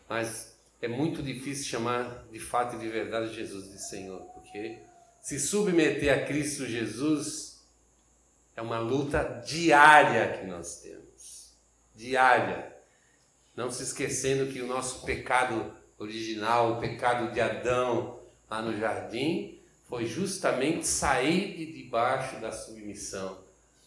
mas 0.08 0.56
é 0.80 0.88
muito 0.88 1.22
difícil 1.22 1.66
chamar 1.66 2.26
de 2.30 2.40
fato 2.40 2.76
e 2.76 2.78
de 2.78 2.88
verdade 2.88 3.34
Jesus 3.34 3.70
de 3.70 3.78
Senhor, 3.78 4.20
porque 4.32 4.78
se 5.20 5.38
submeter 5.38 6.12
a 6.14 6.24
Cristo 6.24 6.64
Jesus 6.64 7.66
é 8.56 8.62
uma 8.62 8.78
luta 8.78 9.42
diária 9.44 10.38
que 10.38 10.46
nós 10.46 10.80
temos. 10.80 11.54
Diária. 11.94 12.75
Não 13.56 13.70
se 13.70 13.82
esquecendo 13.82 14.52
que 14.52 14.60
o 14.60 14.66
nosso 14.66 15.04
pecado 15.06 15.74
original, 15.98 16.72
o 16.72 16.80
pecado 16.80 17.32
de 17.32 17.40
Adão 17.40 18.20
lá 18.50 18.60
no 18.60 18.78
jardim, 18.78 19.58
foi 19.84 20.04
justamente 20.04 20.86
sair 20.86 21.56
de 21.56 21.72
debaixo 21.72 22.40
da 22.40 22.52
submissão 22.52 23.38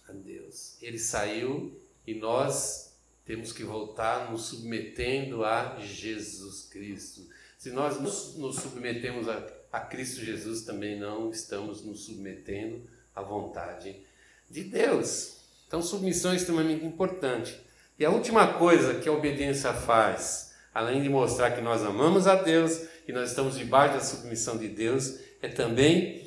a 0.08 0.12
Deus. 0.12 0.77
Ele 0.82 0.97
saiu 0.97 1.79
e 2.08 2.15
nós 2.15 2.97
temos 3.25 3.53
que 3.53 3.63
voltar 3.63 4.32
nos 4.32 4.45
submetendo 4.45 5.45
a 5.45 5.77
Jesus 5.79 6.63
Cristo. 6.63 7.27
Se 7.60 7.69
nós 7.69 8.01
nos 8.01 8.55
submetemos 8.55 9.29
a, 9.29 9.45
a 9.71 9.82
Cristo 9.82 10.25
Jesus, 10.25 10.63
também 10.63 10.97
não 10.99 11.29
estamos 11.29 11.84
nos 11.84 12.05
submetendo 12.05 12.82
à 13.13 13.21
vontade 13.21 14.01
de 14.49 14.63
Deus. 14.63 15.38
Então, 15.67 15.82
submissão 15.82 16.32
é 16.32 16.38
extremamente 16.38 16.84
importante. 16.84 17.68
E 18.00 18.06
a 18.06 18.10
última 18.10 18.54
coisa 18.54 18.96
que 18.96 19.10
a 19.10 19.12
obediência 19.12 19.74
faz, 19.74 20.54
além 20.74 21.02
de 21.04 21.10
mostrar 21.10 21.52
que 21.52 21.60
nós 21.60 21.84
amamos 21.84 22.28
a 22.28 22.36
Deus, 22.36 22.78
que 23.06 23.12
nós 23.12 23.30
estamos 23.30 23.58
debaixo 23.58 23.96
da 23.96 24.00
submissão 24.00 24.58
de 24.58 24.70
Deus, 24.70 25.20
é 25.42 25.50
também 25.50 26.26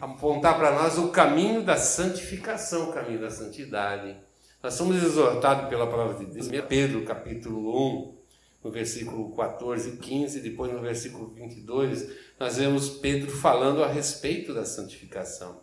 apontar 0.00 0.58
para 0.58 0.72
nós 0.72 0.98
o 0.98 1.08
caminho 1.08 1.62
da 1.62 1.78
santificação, 1.78 2.90
o 2.90 2.92
caminho 2.92 3.20
da 3.20 3.30
santidade. 3.30 4.14
Nós 4.62 4.74
somos 4.74 5.02
exortados 5.02 5.68
pela 5.70 5.86
palavra 5.86 6.22
de 6.22 6.26
Deus, 6.26 6.48
Pedro 6.68 7.04
capítulo 7.06 7.74
1, 8.02 8.14
no 8.62 8.70
versículo 8.70 9.34
14 9.34 9.90
e 9.90 9.96
15, 9.96 10.40
depois 10.40 10.72
no 10.72 10.80
versículo 10.80 11.32
22, 11.34 12.06
nós 12.38 12.58
vemos 12.58 12.90
Pedro 12.90 13.30
falando 13.30 13.82
a 13.82 13.88
respeito 13.88 14.52
da 14.52 14.66
santificação. 14.66 15.62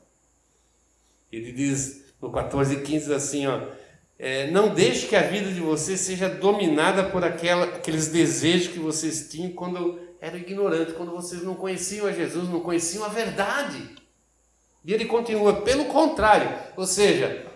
Ele 1.32 1.52
diz 1.52 2.14
no 2.20 2.32
14 2.32 2.76
e 2.76 2.82
15 2.82 3.14
assim, 3.14 3.48
ó, 3.48 3.60
é, 4.24 4.52
não 4.52 4.72
deixe 4.72 5.08
que 5.08 5.16
a 5.16 5.24
vida 5.24 5.52
de 5.52 5.60
vocês 5.60 6.00
seja 6.00 6.30
dominada 6.30 7.06
por 7.06 7.24
aquela, 7.24 7.66
aqueles 7.66 8.10
desejos 8.10 8.68
que 8.68 8.78
vocês 8.78 9.28
tinham 9.32 9.52
quando 9.54 10.00
eram 10.22 10.38
ignorantes, 10.38 10.94
quando 10.94 11.12
vocês 11.12 11.42
não 11.42 11.56
conheciam 11.56 12.06
a 12.06 12.12
Jesus, 12.12 12.48
não 12.48 12.60
conheciam 12.60 13.04
a 13.04 13.08
verdade. 13.08 13.96
E 14.86 14.94
ele 14.94 15.06
continua, 15.06 15.64
pelo 15.64 15.86
contrário, 15.86 16.56
ou 16.78 16.86
seja, 16.86 17.48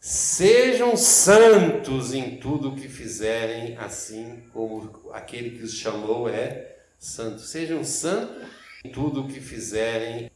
sejam 0.00 0.96
santos 0.96 2.12
em 2.12 2.38
tudo 2.38 2.70
o 2.70 2.74
que 2.74 2.88
fizerem, 2.88 3.76
assim 3.76 4.42
como 4.52 5.12
aquele 5.12 5.50
que 5.50 5.62
os 5.62 5.74
chamou 5.74 6.28
é 6.28 6.76
santo. 6.98 7.40
Sejam 7.40 7.84
santos 7.84 8.48
em 8.84 8.90
tudo 8.90 9.20
o 9.20 9.28
que 9.28 9.38
fizerem, 9.38 10.28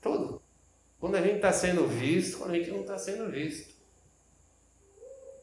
tudo. 0.00 0.40
Quando 0.98 1.16
a 1.16 1.20
gente 1.20 1.36
está 1.36 1.52
sendo 1.52 1.86
visto, 1.86 2.38
quando 2.38 2.52
a 2.52 2.54
gente 2.54 2.70
não 2.70 2.80
está 2.80 2.96
sendo 2.96 3.30
visto. 3.30 3.73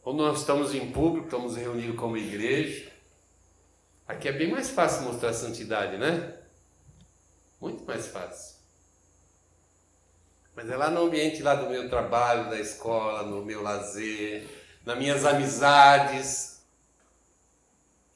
Quando 0.01 0.23
nós 0.23 0.39
estamos 0.39 0.73
em 0.73 0.91
público, 0.91 1.27
estamos 1.27 1.55
reunidos 1.55 1.95
como 1.95 2.17
igreja, 2.17 2.91
Aqui 4.11 4.27
é 4.27 4.33
bem 4.33 4.51
mais 4.51 4.69
fácil 4.69 5.03
mostrar 5.03 5.31
santidade, 5.31 5.97
né? 5.97 6.35
Muito 7.61 7.85
mais 7.85 8.07
fácil. 8.07 8.57
Mas 10.53 10.69
é 10.69 10.75
lá 10.75 10.89
no 10.89 11.03
ambiente 11.03 11.41
lá 11.41 11.55
do 11.55 11.69
meu 11.69 11.89
trabalho, 11.89 12.49
da 12.49 12.59
escola, 12.59 13.23
no 13.23 13.45
meu 13.45 13.61
lazer, 13.61 14.45
nas 14.85 14.97
minhas 14.97 15.23
amizades. 15.23 16.61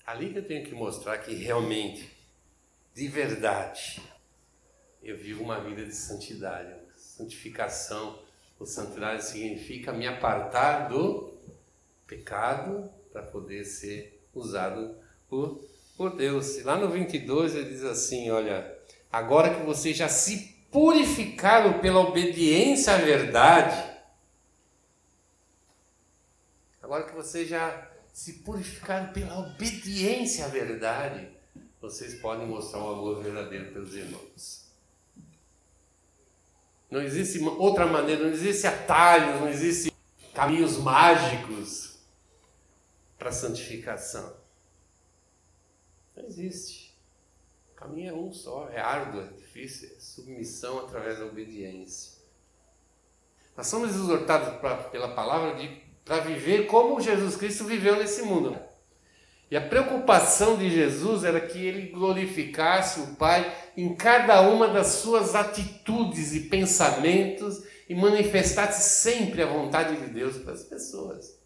Ali 0.05 0.33
que 0.33 0.39
eu 0.39 0.45
tenho 0.45 0.65
que 0.65 0.75
mostrar 0.75 1.17
que 1.19 1.33
realmente, 1.33 2.11
de 2.93 3.07
verdade, 3.07 4.01
eu 5.01 5.17
vivo 5.17 5.45
uma 5.45 5.61
vida 5.61 5.85
de 5.85 5.95
santidade. 5.95 6.75
Santificação, 6.97 8.19
ou 8.59 8.65
santidade 8.65 9.23
significa 9.23 9.93
me 9.93 10.05
apartar 10.05 10.89
do 10.89 11.34
pecado 12.07 12.89
para 13.11 13.23
poder 13.23 13.63
ser 13.65 14.21
usado 14.33 14.95
por, 15.29 15.63
por 15.97 16.15
Deus. 16.15 16.57
E 16.57 16.63
lá 16.63 16.77
no 16.77 16.89
22 16.89 17.55
ele 17.55 17.69
diz 17.69 17.83
assim: 17.83 18.29
Olha, 18.29 18.77
agora 19.11 19.53
que 19.53 19.65
vocês 19.65 19.95
já 19.95 20.09
se 20.09 20.55
purificaram 20.71 21.79
pela 21.79 21.99
obediência 21.99 22.93
à 22.93 22.97
verdade, 22.97 23.93
agora 26.81 27.03
que 27.03 27.15
vocês 27.15 27.47
já 27.47 27.89
se 28.13 28.33
purificaram 28.33 29.11
pela 29.13 29.39
obediência 29.39 30.45
à 30.45 30.47
verdade, 30.47 31.29
vocês 31.81 32.15
podem 32.15 32.47
mostrar 32.47 32.79
o 32.79 32.93
amor 32.93 33.21
verdadeiro 33.21 33.71
pelos 33.71 33.93
irmãos. 33.95 34.65
Não 36.89 37.01
existe 37.01 37.43
outra 37.43 37.85
maneira, 37.85 38.23
não 38.23 38.31
existe 38.31 38.67
atalhos, 38.67 39.41
não 39.41 39.49
existe 39.49 39.91
caminhos 40.33 40.77
mágicos 40.77 41.84
para 43.25 43.31
a 43.31 43.33
santificação. 43.33 44.35
Não 46.15 46.25
existe. 46.25 46.95
O 47.71 47.75
caminho 47.75 48.09
é 48.09 48.13
um 48.13 48.31
só, 48.31 48.69
é 48.71 48.79
árduo, 48.79 49.21
é 49.21 49.33
difícil, 49.35 49.89
é 49.97 49.99
submissão 49.99 50.77
através 50.77 51.17
da 51.17 51.25
obediência. 51.25 52.19
Nós 53.57 53.65
somos 53.65 53.95
exortados 53.95 54.59
pra, 54.59 54.77
pela 54.77 55.15
palavra 55.15 55.57
para 56.05 56.19
viver 56.19 56.67
como 56.67 57.01
Jesus 57.01 57.35
Cristo 57.35 57.63
viveu 57.63 57.95
nesse 57.95 58.21
mundo. 58.21 58.55
E 59.49 59.57
a 59.57 59.67
preocupação 59.69 60.55
de 60.55 60.69
Jesus 60.69 61.23
era 61.23 61.41
que 61.41 61.65
ele 61.65 61.89
glorificasse 61.89 62.99
o 62.99 63.15
Pai 63.15 63.51
em 63.75 63.95
cada 63.95 64.41
uma 64.41 64.67
das 64.67 64.87
suas 64.87 65.33
atitudes 65.33 66.31
e 66.35 66.41
pensamentos 66.41 67.63
e 67.89 67.95
manifestasse 67.95 69.01
sempre 69.01 69.41
a 69.41 69.47
vontade 69.47 69.99
de 69.99 70.13
Deus 70.13 70.37
para 70.37 70.53
as 70.53 70.63
pessoas. 70.63 71.43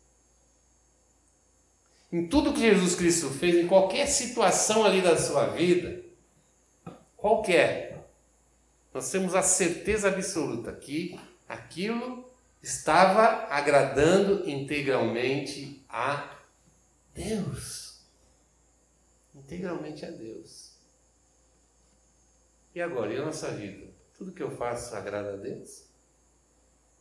Em 2.11 2.27
tudo 2.27 2.53
que 2.53 2.61
Jesus 2.61 2.95
Cristo 2.95 3.29
fez, 3.29 3.55
em 3.55 3.67
qualquer 3.67 4.07
situação 4.07 4.83
ali 4.83 5.01
da 5.01 5.17
sua 5.17 5.47
vida, 5.47 6.03
qualquer, 7.15 8.09
nós 8.93 9.11
temos 9.11 9.35
a 9.35 9.41
certeza 9.41 10.07
absoluta 10.07 10.71
que 10.73 11.19
aquilo 11.47 12.27
estava 12.61 13.47
agradando 13.49 14.49
integralmente 14.49 15.85
a 15.87 16.37
Deus 17.13 17.89
integralmente 19.49 20.05
a 20.05 20.11
Deus. 20.11 20.77
E 22.75 22.81
agora, 22.81 23.11
e 23.11 23.17
a 23.17 23.25
nossa 23.25 23.49
vida? 23.51 23.91
Tudo 24.15 24.31
que 24.31 24.43
eu 24.43 24.51
faço 24.51 24.95
agrada 24.95 25.33
a 25.33 25.37
Deus? 25.37 25.85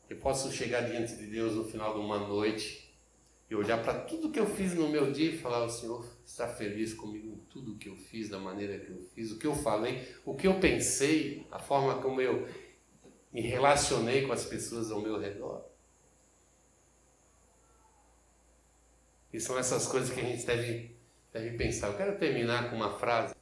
Eu 0.09 0.17
posso 0.17 0.51
chegar 0.51 0.81
diante 0.83 1.15
de 1.17 1.27
Deus 1.27 1.55
no 1.55 1.65
final 1.65 1.93
de 1.93 2.01
uma 2.01 2.19
noite 2.19 2.88
e 3.51 3.55
olhar 3.55 3.83
para 3.83 4.01
tudo 4.01 4.31
que 4.31 4.39
eu 4.39 4.47
fiz 4.47 4.75
no 4.75 4.89
meu 4.89 5.11
dia 5.11 5.31
e 5.31 5.39
falar: 5.39 5.65
O 5.65 5.71
Senhor 5.71 6.07
está 6.25 6.47
feliz 6.47 6.93
comigo 6.93 7.29
em 7.29 7.39
tudo 7.51 7.77
que 7.77 7.89
eu 7.89 7.97
fiz, 7.97 8.29
da 8.29 8.39
maneira 8.39 8.79
que 8.79 8.91
eu 8.91 9.03
fiz, 9.15 9.31
o 9.31 9.39
que 9.39 9.47
eu 9.47 9.55
falei, 9.55 10.07
o 10.25 10.35
que 10.35 10.47
eu 10.47 10.61
pensei, 10.61 11.47
a 11.51 11.59
forma 11.59 12.01
como 12.03 12.21
eu 12.21 12.47
me 13.33 13.41
relacionei 13.41 14.27
com 14.27 14.33
as 14.33 14.45
pessoas 14.45 14.91
ao 14.91 15.01
meu 15.01 15.19
redor. 15.19 15.65
E 19.33 19.41
são 19.41 19.59
essas 19.59 19.87
coisas 19.87 20.11
que 20.11 20.21
a 20.21 20.25
gente 20.25 20.45
deve 20.45 20.99
deve 21.33 21.57
pensar. 21.57 21.89
Eu 21.89 21.97
quero 21.97 22.19
terminar 22.19 22.71
com 22.71 22.77
uma 22.77 22.99
frase. 22.99 23.35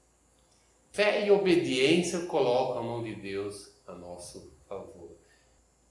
Fé 0.90 1.26
e 1.26 1.30
obediência 1.30 2.26
colocam 2.26 2.78
a 2.78 2.82
mão 2.82 3.02
de 3.02 3.14
Deus 3.14 3.72
a 3.86 3.94
nosso 3.94 4.52
favor. 4.68 5.16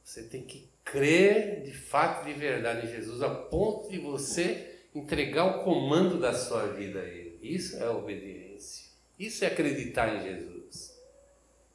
Você 0.03 0.23
tem 0.23 0.43
que 0.43 0.69
crer 0.85 1.63
de 1.63 1.73
fato, 1.73 2.23
de 2.23 2.33
verdade 2.33 2.87
em 2.87 2.91
Jesus, 2.91 3.21
a 3.21 3.29
ponto 3.29 3.89
de 3.89 3.99
você 3.99 4.79
entregar 4.93 5.45
o 5.45 5.63
comando 5.63 6.19
da 6.19 6.33
sua 6.33 6.67
vida 6.67 7.01
a 7.01 7.03
Ele. 7.03 7.37
Isso 7.41 7.75
é 7.77 7.89
obediência. 7.89 8.85
Isso 9.19 9.43
é 9.43 9.47
acreditar 9.47 10.15
em 10.15 10.23
Jesus. 10.23 10.95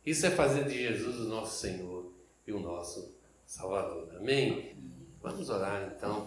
Isso 0.06 0.26
é 0.26 0.30
fazer 0.30 0.64
de 0.64 0.78
Jesus 0.78 1.16
o 1.18 1.28
nosso 1.28 1.60
Senhor 1.60 2.10
e 2.46 2.52
o 2.52 2.60
nosso 2.60 3.14
Salvador. 3.44 4.16
Amém? 4.16 4.76
Vamos 5.20 5.50
orar 5.50 5.92
então. 5.94 6.26